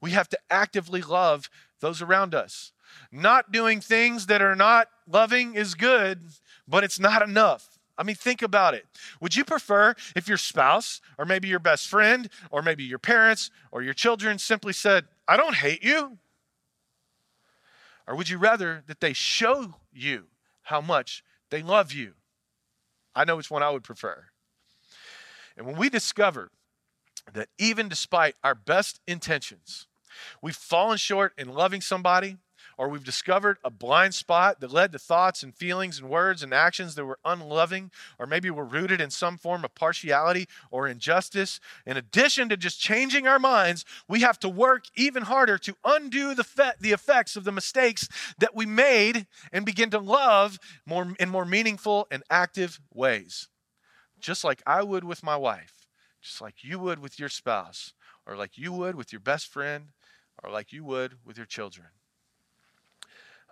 We 0.00 0.10
have 0.12 0.28
to 0.30 0.38
actively 0.50 1.02
love 1.02 1.50
those 1.80 2.02
around 2.02 2.34
us. 2.34 2.72
Not 3.12 3.52
doing 3.52 3.80
things 3.80 4.26
that 4.26 4.42
are 4.42 4.56
not 4.56 4.88
loving 5.08 5.54
is 5.54 5.74
good, 5.74 6.22
but 6.66 6.84
it's 6.84 7.00
not 7.00 7.22
enough. 7.22 7.78
I 7.96 8.02
mean, 8.02 8.16
think 8.16 8.42
about 8.42 8.74
it. 8.74 8.86
Would 9.20 9.36
you 9.36 9.44
prefer 9.44 9.94
if 10.16 10.26
your 10.26 10.36
spouse, 10.36 11.00
or 11.16 11.24
maybe 11.24 11.48
your 11.48 11.60
best 11.60 11.88
friend, 11.88 12.28
or 12.50 12.60
maybe 12.62 12.84
your 12.84 12.98
parents, 12.98 13.50
or 13.70 13.82
your 13.82 13.94
children 13.94 14.38
simply 14.38 14.72
said, 14.72 15.06
I 15.28 15.36
don't 15.36 15.54
hate 15.54 15.82
you? 15.82 16.18
Or 18.06 18.14
would 18.14 18.28
you 18.28 18.38
rather 18.38 18.82
that 18.86 19.00
they 19.00 19.12
show 19.12 19.76
you 19.92 20.24
how 20.62 20.80
much 20.80 21.24
they 21.50 21.62
love 21.62 21.92
you? 21.92 22.14
I 23.14 23.24
know 23.24 23.36
which 23.36 23.50
one 23.50 23.62
I 23.62 23.70
would 23.70 23.84
prefer. 23.84 24.26
And 25.56 25.66
when 25.66 25.76
we 25.76 25.88
discover 25.88 26.50
that 27.32 27.48
even 27.58 27.88
despite 27.88 28.34
our 28.42 28.54
best 28.54 29.00
intentions, 29.06 29.86
we've 30.42 30.56
fallen 30.56 30.98
short 30.98 31.32
in 31.38 31.48
loving 31.48 31.80
somebody, 31.80 32.38
or 32.76 32.88
we've 32.88 33.04
discovered 33.04 33.58
a 33.64 33.70
blind 33.70 34.14
spot 34.14 34.60
that 34.60 34.72
led 34.72 34.92
to 34.92 34.98
thoughts 34.98 35.42
and 35.42 35.54
feelings 35.54 35.98
and 35.98 36.08
words 36.08 36.42
and 36.42 36.52
actions 36.52 36.94
that 36.94 37.04
were 37.04 37.18
unloving, 37.24 37.90
or 38.18 38.26
maybe 38.26 38.50
were 38.50 38.64
rooted 38.64 39.00
in 39.00 39.10
some 39.10 39.36
form 39.38 39.64
of 39.64 39.74
partiality 39.74 40.48
or 40.70 40.88
injustice, 40.88 41.60
in 41.86 41.96
addition 41.96 42.48
to 42.48 42.56
just 42.56 42.80
changing 42.80 43.26
our 43.26 43.38
minds, 43.38 43.84
we 44.08 44.20
have 44.20 44.38
to 44.40 44.48
work 44.48 44.84
even 44.96 45.24
harder 45.24 45.58
to 45.58 45.76
undo 45.84 46.34
the, 46.34 46.44
fe- 46.44 46.72
the 46.80 46.92
effects 46.92 47.36
of 47.36 47.44
the 47.44 47.52
mistakes 47.52 48.08
that 48.38 48.54
we 48.54 48.66
made 48.66 49.26
and 49.52 49.64
begin 49.64 49.90
to 49.90 49.98
love 49.98 50.58
more 50.86 51.14
in 51.18 51.28
more 51.28 51.44
meaningful 51.44 52.06
and 52.10 52.22
active 52.30 52.80
ways. 52.92 53.48
Just 54.18 54.44
like 54.44 54.62
I 54.66 54.82
would 54.82 55.04
with 55.04 55.22
my 55.22 55.36
wife, 55.36 55.86
just 56.22 56.40
like 56.40 56.64
you 56.64 56.78
would 56.78 56.98
with 56.98 57.18
your 57.18 57.28
spouse, 57.28 57.92
or 58.26 58.36
like 58.36 58.56
you 58.56 58.72
would 58.72 58.94
with 58.94 59.12
your 59.12 59.20
best 59.20 59.48
friend, 59.48 59.88
or 60.42 60.50
like 60.50 60.72
you 60.72 60.84
would 60.84 61.18
with 61.24 61.36
your 61.36 61.46
children. 61.46 61.88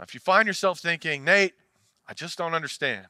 If 0.00 0.14
you 0.14 0.20
find 0.20 0.46
yourself 0.46 0.80
thinking, 0.80 1.24
Nate, 1.24 1.54
I 2.08 2.14
just 2.14 2.38
don't 2.38 2.54
understand. 2.54 3.06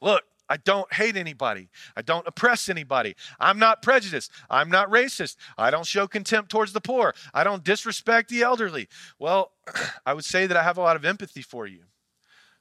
Look, 0.00 0.22
I 0.48 0.56
don't 0.58 0.92
hate 0.92 1.16
anybody. 1.16 1.70
I 1.96 2.02
don't 2.02 2.26
oppress 2.26 2.68
anybody. 2.68 3.16
I'm 3.40 3.58
not 3.58 3.82
prejudiced. 3.82 4.30
I'm 4.48 4.70
not 4.70 4.90
racist. 4.90 5.36
I 5.58 5.70
don't 5.70 5.86
show 5.86 6.06
contempt 6.06 6.50
towards 6.50 6.72
the 6.72 6.80
poor. 6.80 7.14
I 7.34 7.42
don't 7.42 7.64
disrespect 7.64 8.28
the 8.28 8.42
elderly. 8.42 8.88
Well, 9.18 9.52
I 10.06 10.14
would 10.14 10.24
say 10.24 10.46
that 10.46 10.56
I 10.56 10.62
have 10.62 10.78
a 10.78 10.82
lot 10.82 10.96
of 10.96 11.04
empathy 11.04 11.42
for 11.42 11.66
you 11.66 11.84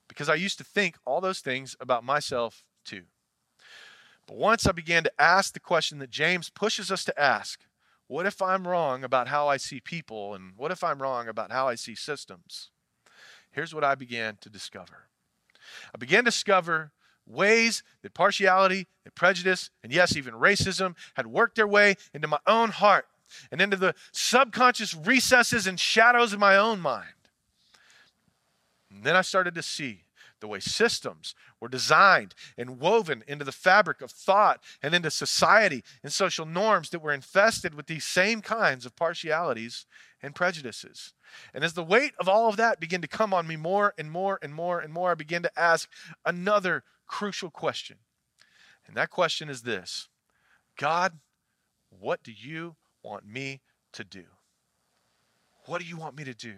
because 0.08 0.30
I 0.30 0.36
used 0.36 0.58
to 0.58 0.64
think 0.64 0.98
all 1.06 1.22
those 1.22 1.40
things 1.40 1.76
about 1.80 2.04
myself 2.04 2.64
too. 2.84 3.04
But 4.28 4.38
once 4.38 4.66
I 4.66 4.72
began 4.72 5.04
to 5.04 5.22
ask 5.22 5.54
the 5.54 5.60
question 5.60 6.00
that 6.00 6.10
James 6.10 6.50
pushes 6.50 6.92
us 6.92 7.06
to 7.06 7.20
ask 7.20 7.62
what 8.08 8.28
if 8.28 8.40
I'm 8.40 8.68
wrong 8.68 9.04
about 9.04 9.30
how 9.30 9.48
I 9.48 9.58
see 9.58 9.80
people? 9.80 10.36
And 10.36 10.54
what 10.56 10.72
if 10.72 10.84
I'm 10.84 11.02
wrong 11.02 11.28
about 11.28 11.52
how 11.52 11.68
I 11.68 11.74
see 11.74 11.96
systems? 11.96 12.70
Here's 13.56 13.74
what 13.74 13.84
I 13.84 13.96
began 13.96 14.38
to 14.42 14.50
discover 14.50 15.08
I 15.94 15.98
began 15.98 16.20
to 16.20 16.32
discover 16.32 16.92
ways 17.26 17.82
that 18.04 18.14
partiality 18.14 18.86
and 19.04 19.16
prejudice, 19.16 19.72
and 19.84 19.92
yes, 19.92 20.16
even 20.16 20.36
racism, 20.36 20.96
had 21.16 21.26
worked 21.26 21.56
their 21.56 21.68
way 21.68 21.96
into 22.14 22.28
my 22.28 22.38
own 22.46 22.70
heart 22.70 23.08
and 23.52 23.60
into 23.60 23.76
the 23.76 23.96
subconscious 24.12 24.94
recesses 24.94 25.66
and 25.66 25.80
shadows 25.80 26.34
of 26.34 26.40
my 26.40 26.56
own 26.56 26.80
mind. 26.80 27.08
And 28.92 29.04
then 29.04 29.16
I 29.16 29.22
started 29.22 29.56
to 29.56 29.64
see 29.64 30.04
the 30.40 30.48
way 30.48 30.60
systems 30.60 31.34
were 31.60 31.68
designed 31.68 32.36
and 32.58 32.80
woven 32.80 33.24
into 33.28 33.44
the 33.44 33.52
fabric 33.52 34.02
of 34.02 34.12
thought 34.12 34.62
and 34.84 34.94
into 34.94 35.10
society 35.10 35.84
and 36.04 36.14
social 36.14 36.46
norms 36.46 36.92
that 36.92 37.02
were 37.02 37.14
infested 37.14 37.74
with 37.74 37.88
these 37.88 38.06
same 38.06 38.42
kinds 38.42 38.86
of 38.86 38.96
partialities 38.96 39.88
and 40.26 40.34
prejudices. 40.34 41.14
And 41.54 41.64
as 41.64 41.74
the 41.74 41.84
weight 41.84 42.14
of 42.20 42.28
all 42.28 42.50
of 42.50 42.58
that 42.58 42.80
began 42.80 43.02
to 43.02 43.08
come 43.08 43.34
on 43.34 43.48
me 43.48 43.56
more 43.56 43.94
and 43.96 44.12
more 44.12 44.40
and 44.42 44.54
more 44.54 44.80
and 44.80 44.92
more, 44.92 45.12
I 45.12 45.16
began 45.16 45.44
to 45.44 45.52
ask 45.56 45.88
another 46.26 46.84
crucial 47.06 47.52
question. 47.52 47.98
And 48.88 48.98
that 48.98 49.12
question 49.12 49.50
is 49.50 49.62
this 49.62 50.10
God, 50.78 51.20
what 51.90 52.24
do 52.24 52.32
you 52.32 52.76
want 53.04 53.26
me 53.26 53.62
to 53.94 54.04
do? 54.04 54.26
What 55.68 55.80
do 55.80 55.88
you 55.88 55.98
want 55.98 56.18
me 56.18 56.24
to 56.24 56.34
do? 56.34 56.56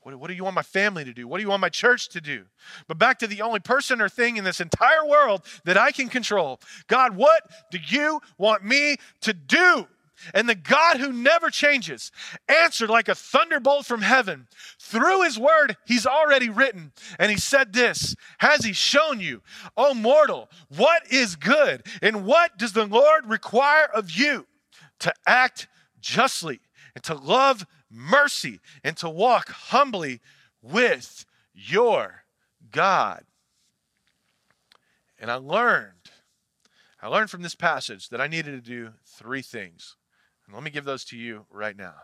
What, 0.00 0.16
what, 0.16 0.28
do 0.28 0.34
you 0.34 0.44
want 0.44 0.56
my 0.56 0.62
family 0.62 1.04
to 1.04 1.12
do? 1.12 1.28
What 1.28 1.38
do 1.38 1.42
you 1.42 1.50
want 1.50 1.60
my 1.60 1.68
church 1.68 2.08
to 2.10 2.20
do? 2.20 2.46
But 2.88 2.98
back 2.98 3.18
to 3.18 3.26
the 3.26 3.42
only 3.42 3.60
person 3.60 4.00
or 4.00 4.08
thing 4.08 4.38
in 4.38 4.44
this 4.44 4.60
entire 4.60 5.06
world 5.06 5.42
that 5.64 5.76
I 5.76 5.92
can 5.92 6.08
control 6.08 6.58
God, 6.88 7.14
what 7.14 7.42
do 7.70 7.78
you 7.86 8.20
want 8.38 8.64
me 8.64 8.96
to 9.20 9.32
do? 9.32 9.86
And 10.34 10.48
the 10.48 10.54
God 10.54 10.98
who 10.98 11.12
never 11.12 11.50
changes 11.50 12.12
answered 12.48 12.90
like 12.90 13.08
a 13.08 13.14
thunderbolt 13.14 13.86
from 13.86 14.02
heaven. 14.02 14.48
Through 14.78 15.22
his 15.22 15.38
word, 15.38 15.76
he's 15.86 16.06
already 16.06 16.48
written. 16.48 16.92
And 17.18 17.30
he 17.30 17.38
said 17.38 17.72
this 17.72 18.14
Has 18.38 18.64
he 18.64 18.72
shown 18.72 19.20
you, 19.20 19.42
O 19.76 19.94
mortal, 19.94 20.50
what 20.68 21.02
is 21.10 21.36
good? 21.36 21.86
And 22.02 22.24
what 22.24 22.58
does 22.58 22.72
the 22.72 22.86
Lord 22.86 23.28
require 23.28 23.86
of 23.86 24.10
you? 24.10 24.46
To 25.00 25.12
act 25.26 25.68
justly 26.00 26.60
and 26.94 27.02
to 27.04 27.14
love 27.14 27.66
mercy 27.90 28.60
and 28.84 28.96
to 28.98 29.08
walk 29.08 29.48
humbly 29.48 30.20
with 30.62 31.24
your 31.54 32.24
God. 32.70 33.24
And 35.18 35.30
I 35.30 35.34
learned, 35.34 36.10
I 37.02 37.08
learned 37.08 37.30
from 37.30 37.42
this 37.42 37.54
passage 37.54 38.08
that 38.08 38.20
I 38.20 38.26
needed 38.26 38.52
to 38.52 38.70
do 38.70 38.92
three 39.04 39.42
things. 39.42 39.96
Let 40.52 40.62
me 40.62 40.70
give 40.70 40.84
those 40.84 41.04
to 41.06 41.16
you 41.16 41.46
right 41.50 41.76
now. 41.76 41.94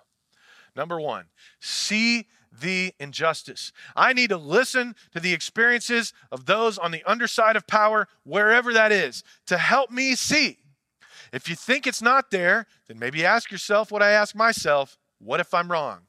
Number 0.74 1.00
one, 1.00 1.26
see 1.59 2.26
the 2.52 2.94
injustice. 3.00 3.72
I 3.94 4.12
need 4.12 4.30
to 4.30 4.37
listen 4.37 4.94
to 5.12 5.20
the 5.20 5.32
experiences 5.32 6.12
of 6.30 6.46
those 6.46 6.78
on 6.78 6.90
the 6.90 7.02
underside 7.04 7.56
of 7.56 7.66
power, 7.66 8.09
wherever 8.24 8.72
that 8.72 8.92
is, 8.92 9.24
to 9.46 9.56
help 9.56 9.90
me 9.90 10.14
see. 10.14 10.59
If 11.32 11.48
you 11.48 11.56
think 11.56 11.87
it's 11.87 12.02
not 12.02 12.30
there, 12.30 12.66
then 12.88 12.98
maybe 12.98 13.24
ask 13.24 13.50
yourself 13.50 13.90
what 13.90 14.02
I 14.02 14.11
ask 14.11 14.35
myself 14.35 14.98
what 15.18 15.40
if 15.40 15.54
I'm 15.54 15.72
wrong? 15.72 16.00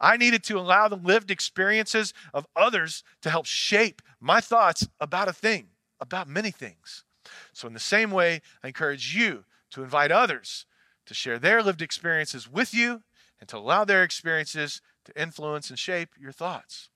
I 0.00 0.16
needed 0.16 0.42
to 0.44 0.58
allow 0.58 0.88
the 0.88 0.96
lived 0.96 1.30
experiences 1.30 2.14
of 2.32 2.46
others 2.56 3.04
to 3.20 3.30
help 3.30 3.44
shape 3.44 4.00
my 4.20 4.40
thoughts 4.40 4.88
about 5.00 5.28
a 5.28 5.34
thing, 5.34 5.68
about 6.00 6.28
many 6.28 6.50
things. 6.50 7.04
So, 7.52 7.68
in 7.68 7.74
the 7.74 7.80
same 7.80 8.10
way, 8.10 8.40
I 8.62 8.68
encourage 8.68 9.14
you 9.14 9.44
to 9.72 9.82
invite 9.82 10.10
others 10.10 10.66
to 11.06 11.14
share 11.14 11.38
their 11.38 11.62
lived 11.62 11.82
experiences 11.82 12.50
with 12.50 12.72
you 12.72 13.02
and 13.40 13.48
to 13.48 13.58
allow 13.58 13.84
their 13.84 14.02
experiences 14.02 14.80
to 15.04 15.20
influence 15.20 15.70
and 15.70 15.78
shape 15.78 16.10
your 16.18 16.32
thoughts. 16.32 16.88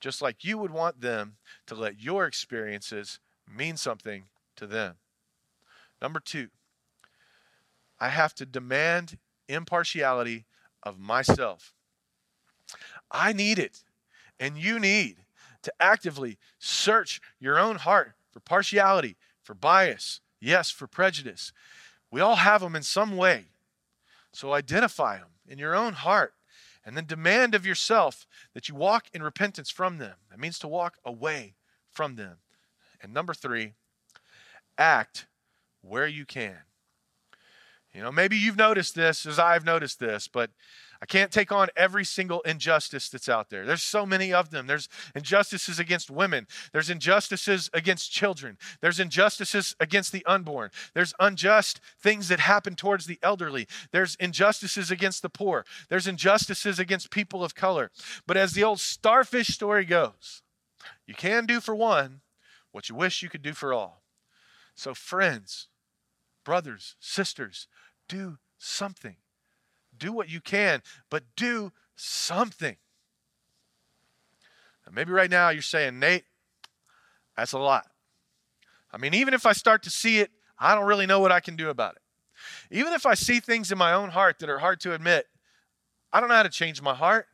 Just 0.00 0.22
like 0.22 0.44
you 0.44 0.58
would 0.58 0.70
want 0.70 1.00
them 1.00 1.36
to 1.66 1.74
let 1.74 2.00
your 2.00 2.26
experiences 2.26 3.18
mean 3.52 3.76
something 3.76 4.24
to 4.56 4.66
them. 4.66 4.96
Number 6.00 6.20
two, 6.20 6.48
I 7.98 8.08
have 8.08 8.34
to 8.36 8.46
demand 8.46 9.18
impartiality 9.48 10.46
of 10.82 10.98
myself. 10.98 11.74
I 13.10 13.32
need 13.32 13.58
it, 13.58 13.82
and 14.38 14.56
you 14.56 14.78
need 14.78 15.16
to 15.62 15.72
actively 15.78 16.38
search 16.58 17.20
your 17.38 17.58
own 17.58 17.76
heart 17.76 18.12
for 18.30 18.40
partiality, 18.40 19.16
for 19.42 19.54
bias, 19.54 20.20
yes, 20.40 20.70
for 20.70 20.86
prejudice. 20.86 21.52
We 22.10 22.20
all 22.20 22.36
have 22.36 22.60
them 22.60 22.76
in 22.76 22.82
some 22.82 23.16
way. 23.16 23.46
So 24.32 24.52
identify 24.52 25.18
them 25.18 25.28
in 25.46 25.58
your 25.58 25.74
own 25.74 25.94
heart 25.94 26.34
and 26.84 26.96
then 26.96 27.06
demand 27.06 27.54
of 27.54 27.66
yourself 27.66 28.26
that 28.54 28.68
you 28.68 28.74
walk 28.74 29.06
in 29.12 29.22
repentance 29.22 29.70
from 29.70 29.98
them. 29.98 30.16
That 30.30 30.38
means 30.40 30.58
to 30.60 30.68
walk 30.68 30.96
away 31.04 31.54
from 31.90 32.16
them. 32.16 32.38
And 33.02 33.12
number 33.12 33.34
three, 33.34 33.74
act 34.78 35.26
where 35.82 36.06
you 36.06 36.24
can. 36.24 36.58
You 37.94 38.02
know, 38.02 38.12
maybe 38.12 38.36
you've 38.36 38.56
noticed 38.56 38.94
this 38.94 39.26
as 39.26 39.38
I've 39.38 39.64
noticed 39.64 39.98
this, 39.98 40.28
but 40.28 40.50
I 41.02 41.06
can't 41.06 41.32
take 41.32 41.50
on 41.50 41.68
every 41.76 42.04
single 42.04 42.42
injustice 42.42 43.08
that's 43.08 43.28
out 43.28 43.48
there. 43.48 43.64
There's 43.64 43.82
so 43.82 44.04
many 44.04 44.34
of 44.34 44.50
them. 44.50 44.66
There's 44.66 44.86
injustices 45.14 45.78
against 45.78 46.10
women. 46.10 46.46
There's 46.72 46.90
injustices 46.90 47.70
against 47.72 48.12
children. 48.12 48.58
There's 48.82 49.00
injustices 49.00 49.74
against 49.80 50.12
the 50.12 50.24
unborn. 50.26 50.70
There's 50.92 51.14
unjust 51.18 51.80
things 51.98 52.28
that 52.28 52.40
happen 52.40 52.74
towards 52.74 53.06
the 53.06 53.18
elderly. 53.22 53.66
There's 53.92 54.14
injustices 54.16 54.90
against 54.90 55.22
the 55.22 55.30
poor. 55.30 55.64
There's 55.88 56.06
injustices 56.06 56.78
against 56.78 57.10
people 57.10 57.42
of 57.42 57.54
color. 57.54 57.90
But 58.26 58.36
as 58.36 58.52
the 58.52 58.64
old 58.64 58.80
starfish 58.80 59.48
story 59.48 59.86
goes, 59.86 60.42
you 61.06 61.14
can 61.14 61.46
do 61.46 61.60
for 61.60 61.74
one 61.74 62.20
what 62.72 62.90
you 62.90 62.94
wish 62.94 63.22
you 63.22 63.30
could 63.30 63.42
do 63.42 63.54
for 63.54 63.72
all. 63.72 64.02
So, 64.74 64.92
friends, 64.92 65.68
brothers, 66.44 66.94
sisters, 67.00 67.68
do 68.06 68.38
something 68.58 69.16
do 70.00 70.12
what 70.12 70.28
you 70.28 70.40
can, 70.40 70.82
but 71.10 71.22
do 71.36 71.70
something. 71.94 72.76
Now, 74.86 74.92
maybe 74.92 75.12
right 75.12 75.30
now 75.30 75.50
you're 75.50 75.62
saying, 75.62 76.00
Nate, 76.00 76.24
that's 77.36 77.52
a 77.52 77.58
lot. 77.58 77.86
I 78.92 78.98
mean, 78.98 79.14
even 79.14 79.34
if 79.34 79.46
I 79.46 79.52
start 79.52 79.84
to 79.84 79.90
see 79.90 80.18
it, 80.18 80.30
I 80.58 80.74
don't 80.74 80.86
really 80.86 81.06
know 81.06 81.20
what 81.20 81.30
I 81.30 81.38
can 81.38 81.54
do 81.54 81.70
about 81.70 81.94
it. 81.94 82.02
Even 82.70 82.92
if 82.92 83.06
I 83.06 83.14
see 83.14 83.38
things 83.38 83.70
in 83.70 83.78
my 83.78 83.92
own 83.92 84.10
heart 84.10 84.40
that 84.40 84.50
are 84.50 84.58
hard 84.58 84.80
to 84.80 84.94
admit, 84.94 85.26
I 86.12 86.18
don't 86.18 86.28
know 86.28 86.34
how 86.34 86.42
to 86.42 86.48
change 86.48 86.82
my 86.82 86.94
heart. 86.94 87.26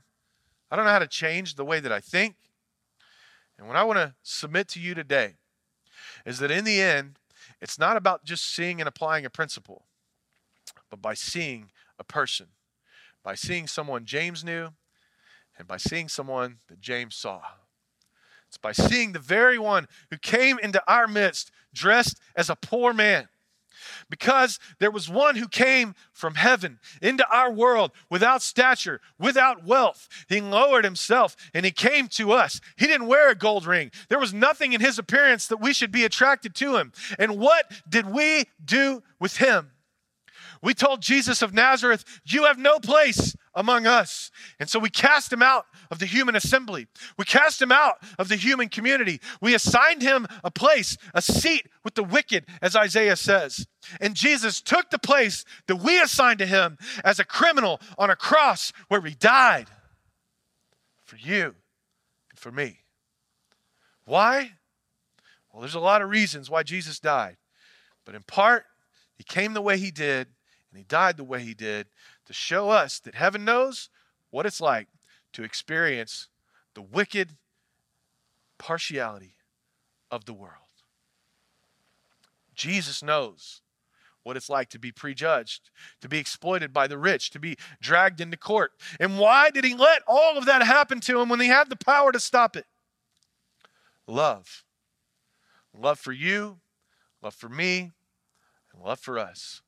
I 0.71 0.77
don't 0.77 0.85
know 0.85 0.91
how 0.91 0.99
to 0.99 1.07
change 1.07 1.55
the 1.55 1.65
way 1.65 1.81
that 1.81 1.93
I 1.93 2.01
think. 2.01 2.37
And 3.59 3.67
what 3.67 3.77
I 3.77 3.85
want 3.85 3.99
to 3.99 4.15
submit 4.23 4.69
to 4.69 4.81
you 4.81 4.95
today 4.95 5.37
is 6.27 6.41
that 6.41 6.51
in 6.51 6.65
the 6.65 6.81
end, 6.81 7.19
it's 7.61 7.79
not 7.79 7.97
about 7.97 8.25
just 8.25 8.45
seeing 8.53 8.81
and 8.81 8.89
applying 8.89 9.25
a 9.25 9.31
principle, 9.31 9.87
but 10.91 11.01
by 11.01 11.15
seeing 11.15 11.71
a 11.99 12.05
person 12.05 12.49
by 13.27 13.35
seeing 13.35 13.67
someone 13.67 14.05
James 14.05 14.45
knew 14.45 14.69
and 15.59 15.67
by 15.67 15.79
seeing 15.79 16.09
someone 16.09 16.59
that 16.69 16.81
James 16.81 17.17
saw. 17.17 17.41
It's 18.47 18.57
by 18.57 18.71
seeing 18.71 19.11
the 19.11 19.19
very 19.19 19.59
one 19.59 19.89
who 20.13 20.17
came 20.17 20.61
into 20.61 20.81
our 20.87 21.09
midst 21.09 21.51
dressed 21.75 22.21
as 22.37 22.49
a 22.49 22.55
poor 22.55 22.93
man. 22.93 23.27
Because 24.09 24.61
there 24.79 24.93
was 24.93 25.09
one 25.09 25.35
who 25.35 25.49
came 25.49 25.97
from 26.13 26.37
heaven 26.37 26.79
into 27.03 27.27
our 27.29 27.51
world 27.51 27.91
without 28.09 28.43
stature, 28.43 29.01
without 29.19 29.65
wealth. 29.65 30.09
He 30.29 30.41
lowered 30.41 30.85
himself 30.85 31.35
and 31.53 31.67
he 31.67 31.73
came 31.73 32.07
to 32.11 32.31
us. 32.31 32.61
He 32.77 32.87
didn't 32.87 33.09
wear 33.09 33.29
a 33.29 33.35
gold 33.35 33.67
ring. 33.67 33.91
There 34.09 34.21
was 34.21 34.33
nothing 34.33 34.73
in 34.73 34.81
his 34.81 35.01
appearance 35.01 35.49
that 35.49 35.61
we 35.61 35.73
should 35.73 35.91
be 35.91 36.05
attracted 36.05 36.55
to 36.55 36.77
him. 36.77 36.93
And 37.19 37.39
what 37.39 37.73
did 37.89 38.07
we 38.07 38.45
do 38.65 39.03
with 39.19 39.39
him? 39.39 39.73
We 40.67 40.75
told 40.75 41.01
Jesus 41.01 41.43
of 41.43 41.55
Nazareth, 41.55 42.05
You 42.25 42.47
have 42.47 42.59
no 42.59 42.81
place 42.81 43.37
among 43.55 43.87
us. 43.87 44.33
And 44.59 44.69
so 44.69 44.81
we 44.81 44.91
cast 44.91 45.33
him 45.33 45.41
out 45.41 45.67
of 45.93 46.01
the 46.01 46.07
human 46.07 46.35
assembly. 46.35 46.89
We 47.17 47.25
cast 47.25 47.63
him 47.63 47.71
out 47.71 48.03
of 48.19 48.29
the 48.29 48.35
human 48.35 48.69
community. 48.69 49.21
We 49.41 49.55
assigned 49.55 50.03
him 50.03 50.27
a 50.43 50.51
place, 50.51 50.97
a 51.15 51.23
seat 51.23 51.69
with 51.85 51.95
the 51.95 52.03
wicked, 52.03 52.47
as 52.61 52.75
Isaiah 52.75 53.15
says. 53.15 53.69
And 54.01 54.17
Jesus 54.17 54.61
took 54.61 54.91
the 54.91 54.99
place 54.99 55.45
that 55.69 55.77
we 55.77 56.01
assigned 56.01 56.41
to 56.41 56.47
him 56.47 56.79
as 57.05 57.21
a 57.21 57.25
criminal 57.25 57.81
on 57.97 58.11
a 58.11 58.17
cross 58.17 58.73
where 58.89 59.01
he 59.03 59.15
died 59.15 59.69
for 61.05 61.15
you 61.15 61.55
and 62.31 62.39
for 62.41 62.51
me. 62.51 62.81
Why? 64.05 64.51
Well, 65.53 65.61
there's 65.61 65.77
a 65.77 65.79
lot 65.79 66.03
of 66.03 66.11
reasons 66.11 66.51
why 66.51 66.65
Jesus 66.65 66.99
died. 66.99 67.37
But 68.05 68.17
in 68.17 68.25
part, 68.25 68.65
he 69.17 69.23
came 69.23 69.55
the 69.55 69.63
way 69.63 69.79
he 69.79 69.93
did 69.93 70.27
and 70.77 70.83
he 70.83 70.87
died 70.89 71.17
the 71.17 71.25
way 71.25 71.41
he 71.43 71.55
did 71.55 71.87
to 72.27 72.35
show 72.35 72.69
us 72.69 72.99
that 72.99 73.15
heaven 73.15 73.47
knows 73.47 73.89
what 74.29 74.45
it's 74.45 74.61
like 74.61 74.89
to 75.33 75.43
experience 75.43 76.29
the 76.75 76.83
wicked 76.83 77.31
partiality 78.59 79.37
of 80.11 80.27
the 80.27 80.35
world. 80.35 80.53
Jesus 82.55 83.03
knows 83.03 83.63
what 84.23 84.37
it's 84.37 84.51
like 84.51 84.69
to 84.69 84.79
be 84.79 84.93
prejudged, 84.93 85.71
to 86.03 86.11
be 86.11 86.19
exploited 86.19 86.75
by 86.75 86.87
the 86.87 86.99
rich, 86.99 87.31
to 87.31 87.39
be 87.39 87.57
dragged 87.81 88.21
into 88.21 88.37
court. 88.37 88.73
And 89.01 89.19
why 89.19 89.49
did 89.49 89.65
he 89.65 89.75
let 89.75 90.03
all 90.07 90.37
of 90.37 90.45
that 90.45 90.63
happen 90.63 91.01
to 91.01 91.23
him 91.23 91.31
when 91.31 91.41
he 91.41 91.47
had 91.47 91.71
the 91.71 91.77
power 91.77 92.13
to 92.13 92.21
stop 92.21 92.55
it? 92.55 92.67
Love. 94.07 94.63
Love 95.73 95.99
for 95.99 96.13
you, 96.13 96.59
love 97.23 97.35
for 97.35 97.49
me, 97.49 97.93
and 98.75 98.83
love 98.85 99.01
for 99.01 99.19
us. 99.19 99.63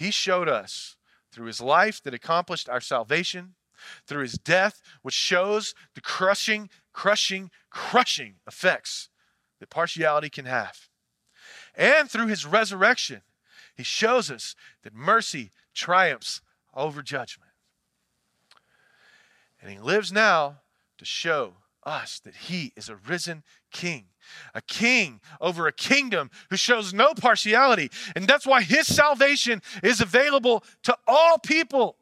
He 0.00 0.10
showed 0.10 0.48
us 0.48 0.96
through 1.30 1.44
his 1.44 1.60
life 1.60 2.02
that 2.02 2.14
accomplished 2.14 2.70
our 2.70 2.80
salvation, 2.80 3.54
through 4.06 4.22
his 4.22 4.38
death, 4.38 4.80
which 5.02 5.14
shows 5.14 5.74
the 5.94 6.00
crushing, 6.00 6.70
crushing, 6.94 7.50
crushing 7.68 8.36
effects 8.46 9.10
that 9.58 9.68
partiality 9.68 10.30
can 10.30 10.46
have. 10.46 10.88
And 11.74 12.10
through 12.10 12.28
his 12.28 12.46
resurrection, 12.46 13.20
he 13.76 13.82
shows 13.82 14.30
us 14.30 14.56
that 14.84 14.94
mercy 14.94 15.50
triumphs 15.74 16.40
over 16.74 17.02
judgment. 17.02 17.50
And 19.60 19.70
he 19.70 19.78
lives 19.78 20.10
now 20.10 20.60
to 20.96 21.04
show 21.04 21.56
us 21.84 22.18
that 22.20 22.34
he 22.34 22.72
is 22.74 22.88
a 22.88 22.96
risen 22.96 23.42
king, 23.70 24.06
a 24.54 24.60
king 24.60 25.20
over 25.40 25.66
a 25.66 25.72
kingdom 25.72 26.30
who 26.50 26.56
shows 26.56 26.92
no 26.92 27.14
partiality. 27.14 27.90
And 28.14 28.26
that's 28.26 28.46
why 28.46 28.62
his 28.62 28.86
salvation 28.86 29.62
is 29.82 30.00
available 30.00 30.64
to 30.84 30.96
all 31.06 31.38
people. 31.38 31.96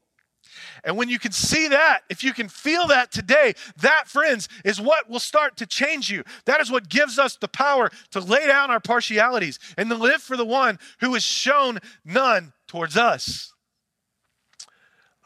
And 0.85 0.97
when 0.97 1.09
you 1.09 1.19
can 1.19 1.33
see 1.33 1.69
that, 1.69 2.01
if 2.09 2.25
you 2.25 2.33
can 2.33 2.49
feel 2.49 2.87
that 2.89 3.13
today, 3.13 3.55
that, 3.81 4.09
friends, 4.09 4.49
is 4.65 4.81
what 4.81 5.09
will 5.09 5.19
start 5.19 5.57
to 5.59 5.67
change 5.67 6.11
you. 6.11 6.25
That 6.47 6.61
is 6.61 6.71
what 6.71 6.89
gives 6.89 7.19
us 7.19 7.37
the 7.37 7.49
power 7.49 7.91
to 8.13 8.21
lay 8.21 8.47
down 8.47 8.71
our 8.71 8.81
partialities 8.81 9.59
and 9.77 9.89
to 9.91 9.97
live 9.97 10.23
for 10.23 10.37
the 10.37 10.45
one 10.45 10.79
who 11.01 11.15
has 11.15 11.23
shown 11.23 11.79
none 12.05 12.53
towards 12.67 12.97
us. 12.97 13.53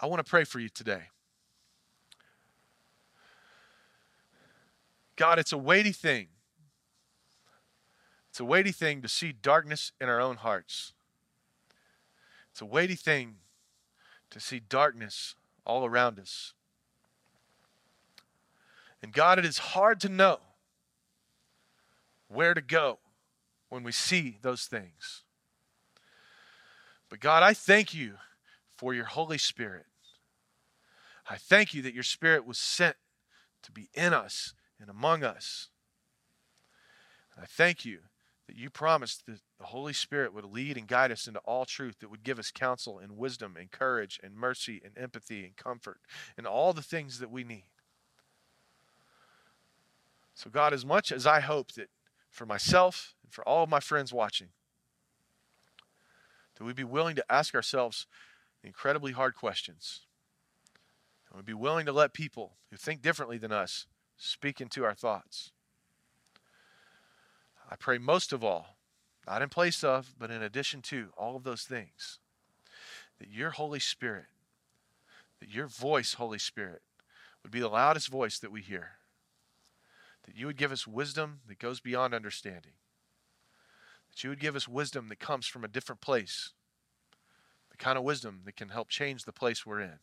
I 0.00 0.07
want 0.07 0.24
to 0.24 0.28
pray 0.28 0.44
for 0.44 0.59
you 0.59 0.68
today. 0.68 1.03
God, 5.16 5.38
it's 5.38 5.53
a 5.53 5.59
weighty 5.59 5.92
thing. 5.92 6.28
It's 8.33 8.41
a 8.41 8.47
weighty 8.47 8.72
thing 8.72 9.03
to 9.03 9.09
see 9.09 9.30
darkness 9.30 9.93
in 10.01 10.09
our 10.09 10.18
own 10.18 10.37
hearts. 10.37 10.95
It's 12.51 12.62
a 12.62 12.64
weighty 12.64 12.95
thing 12.95 13.35
to 14.30 14.41
see 14.41 14.59
darkness 14.59 15.35
all 15.66 15.85
around 15.85 16.18
us. 16.18 16.55
And 19.03 19.12
God, 19.12 19.39
it 19.39 19.45
is 19.45 19.59
hard 19.59 20.01
to 20.01 20.09
know 20.09 20.41
where 22.28 22.55
to 22.55 22.62
go 22.62 23.01
when 23.68 23.83
we 23.83 23.93
see 23.93 24.39
those 24.41 24.64
things. 24.64 25.24
But 27.11 27.20
God, 27.20 27.43
I 27.43 27.53
thank 27.53 27.93
you 27.93 28.14
for 28.78 28.95
your 28.95 29.05
Holy 29.05 29.37
Spirit. 29.37 29.85
I 31.28 31.37
thank 31.37 31.74
you 31.74 31.83
that 31.83 31.93
your 31.93 32.03
Spirit 32.03 32.47
was 32.47 32.57
sent 32.57 32.97
to 33.64 33.72
be 33.72 33.91
in 33.93 34.14
us 34.14 34.55
and 34.80 34.89
among 34.89 35.22
us. 35.22 35.68
And 37.37 37.45
I 37.45 37.47
thank 37.47 37.85
you 37.85 37.99
that 38.47 38.57
you 38.57 38.70
promised 38.70 39.24
that 39.26 39.40
the 39.59 39.66
Holy 39.66 39.93
Spirit 39.93 40.34
would 40.34 40.45
lead 40.45 40.76
and 40.76 40.88
guide 40.88 41.12
us 41.12 41.26
into 41.26 41.40
all 41.40 41.64
truth, 41.64 42.01
that 42.01 42.11
would 42.11 42.24
give 42.24 42.38
us 42.38 42.51
counsel 42.51 42.99
and 42.99 43.16
wisdom 43.16 43.57
and 43.59 43.70
courage 43.70 44.18
and 44.22 44.34
mercy 44.34 44.80
and 44.84 44.97
empathy 44.97 45.45
and 45.45 45.57
comfort 45.57 46.01
and 46.36 46.47
all 46.47 46.72
the 46.72 46.82
things 46.82 47.18
that 47.20 47.30
we 47.30 47.45
need. 47.45 47.64
So, 50.34 50.51
God, 50.51 50.72
as 50.72 50.84
much 50.84 51.12
as 51.12 51.26
I 51.26 51.40
hope 51.40 51.72
that 51.72 51.88
for 52.30 52.47
myself 52.47 53.14
and 53.22 53.32
for 53.32 53.47
all 53.47 53.62
of 53.62 53.70
my 53.70 53.80
friends 53.80 54.12
watching, 54.12 54.49
that 56.57 56.64
we 56.64 56.72
be 56.72 56.84
willing 56.84 57.16
to 57.16 57.24
ask 57.30 57.55
ourselves 57.55 58.07
incredibly 58.64 59.12
hard 59.12 59.34
questions. 59.34 60.01
And 61.30 61.36
we 61.36 61.43
be 61.43 61.55
willing 61.55 61.86
to 61.86 61.93
let 61.93 62.12
people 62.12 62.57
who 62.70 62.76
think 62.76 63.03
differently 63.03 63.38
than 63.38 63.53
us 63.53 63.86
speak 64.16 64.61
into 64.61 64.84
our 64.84 64.95
thoughts. 64.95 65.53
I 67.72 67.76
pray 67.76 67.96
most 67.96 68.34
of 68.34 68.44
all, 68.44 68.76
not 69.26 69.40
in 69.40 69.48
place 69.48 69.82
of, 69.82 70.14
but 70.18 70.30
in 70.30 70.42
addition 70.42 70.82
to 70.82 71.08
all 71.16 71.36
of 71.36 71.42
those 71.42 71.62
things, 71.62 72.18
that 73.18 73.30
your 73.30 73.48
Holy 73.48 73.80
Spirit, 73.80 74.26
that 75.40 75.48
your 75.48 75.68
voice, 75.68 76.12
Holy 76.12 76.38
Spirit, 76.38 76.82
would 77.42 77.50
be 77.50 77.60
the 77.60 77.70
loudest 77.70 78.08
voice 78.08 78.38
that 78.40 78.52
we 78.52 78.60
hear. 78.60 78.90
That 80.24 80.36
you 80.36 80.44
would 80.44 80.58
give 80.58 80.70
us 80.70 80.86
wisdom 80.86 81.40
that 81.48 81.58
goes 81.58 81.80
beyond 81.80 82.12
understanding. 82.12 82.72
That 84.10 84.22
you 84.22 84.28
would 84.28 84.38
give 84.40 84.54
us 84.54 84.68
wisdom 84.68 85.08
that 85.08 85.18
comes 85.18 85.46
from 85.46 85.64
a 85.64 85.68
different 85.68 86.02
place. 86.02 86.50
The 87.70 87.78
kind 87.78 87.96
of 87.96 88.04
wisdom 88.04 88.42
that 88.44 88.54
can 88.54 88.68
help 88.68 88.90
change 88.90 89.24
the 89.24 89.32
place 89.32 89.64
we're 89.64 89.80
in. 89.80 89.98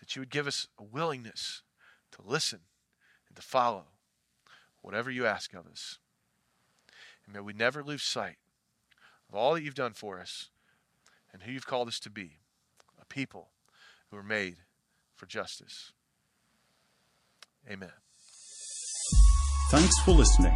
That 0.00 0.16
you 0.16 0.20
would 0.20 0.30
give 0.30 0.48
us 0.48 0.66
a 0.80 0.82
willingness 0.82 1.62
to 2.10 2.22
listen 2.26 2.62
and 3.28 3.36
to 3.36 3.42
follow 3.42 3.84
whatever 4.86 5.10
you 5.10 5.26
ask 5.26 5.52
of 5.52 5.66
us. 5.66 5.98
And 7.24 7.34
may 7.34 7.40
we 7.40 7.52
never 7.52 7.82
lose 7.82 8.04
sight 8.04 8.36
of 9.28 9.34
all 9.34 9.54
that 9.54 9.64
you've 9.64 9.74
done 9.74 9.94
for 9.94 10.20
us 10.20 10.50
and 11.32 11.42
who 11.42 11.50
you've 11.50 11.66
called 11.66 11.88
us 11.88 11.98
to 11.98 12.10
be 12.10 12.38
a 13.00 13.04
people 13.04 13.48
who 14.12 14.16
are 14.16 14.22
made 14.22 14.58
for 15.16 15.26
justice. 15.26 15.90
Amen. 17.68 17.90
Thanks 19.72 19.98
for 20.04 20.12
listening. 20.12 20.54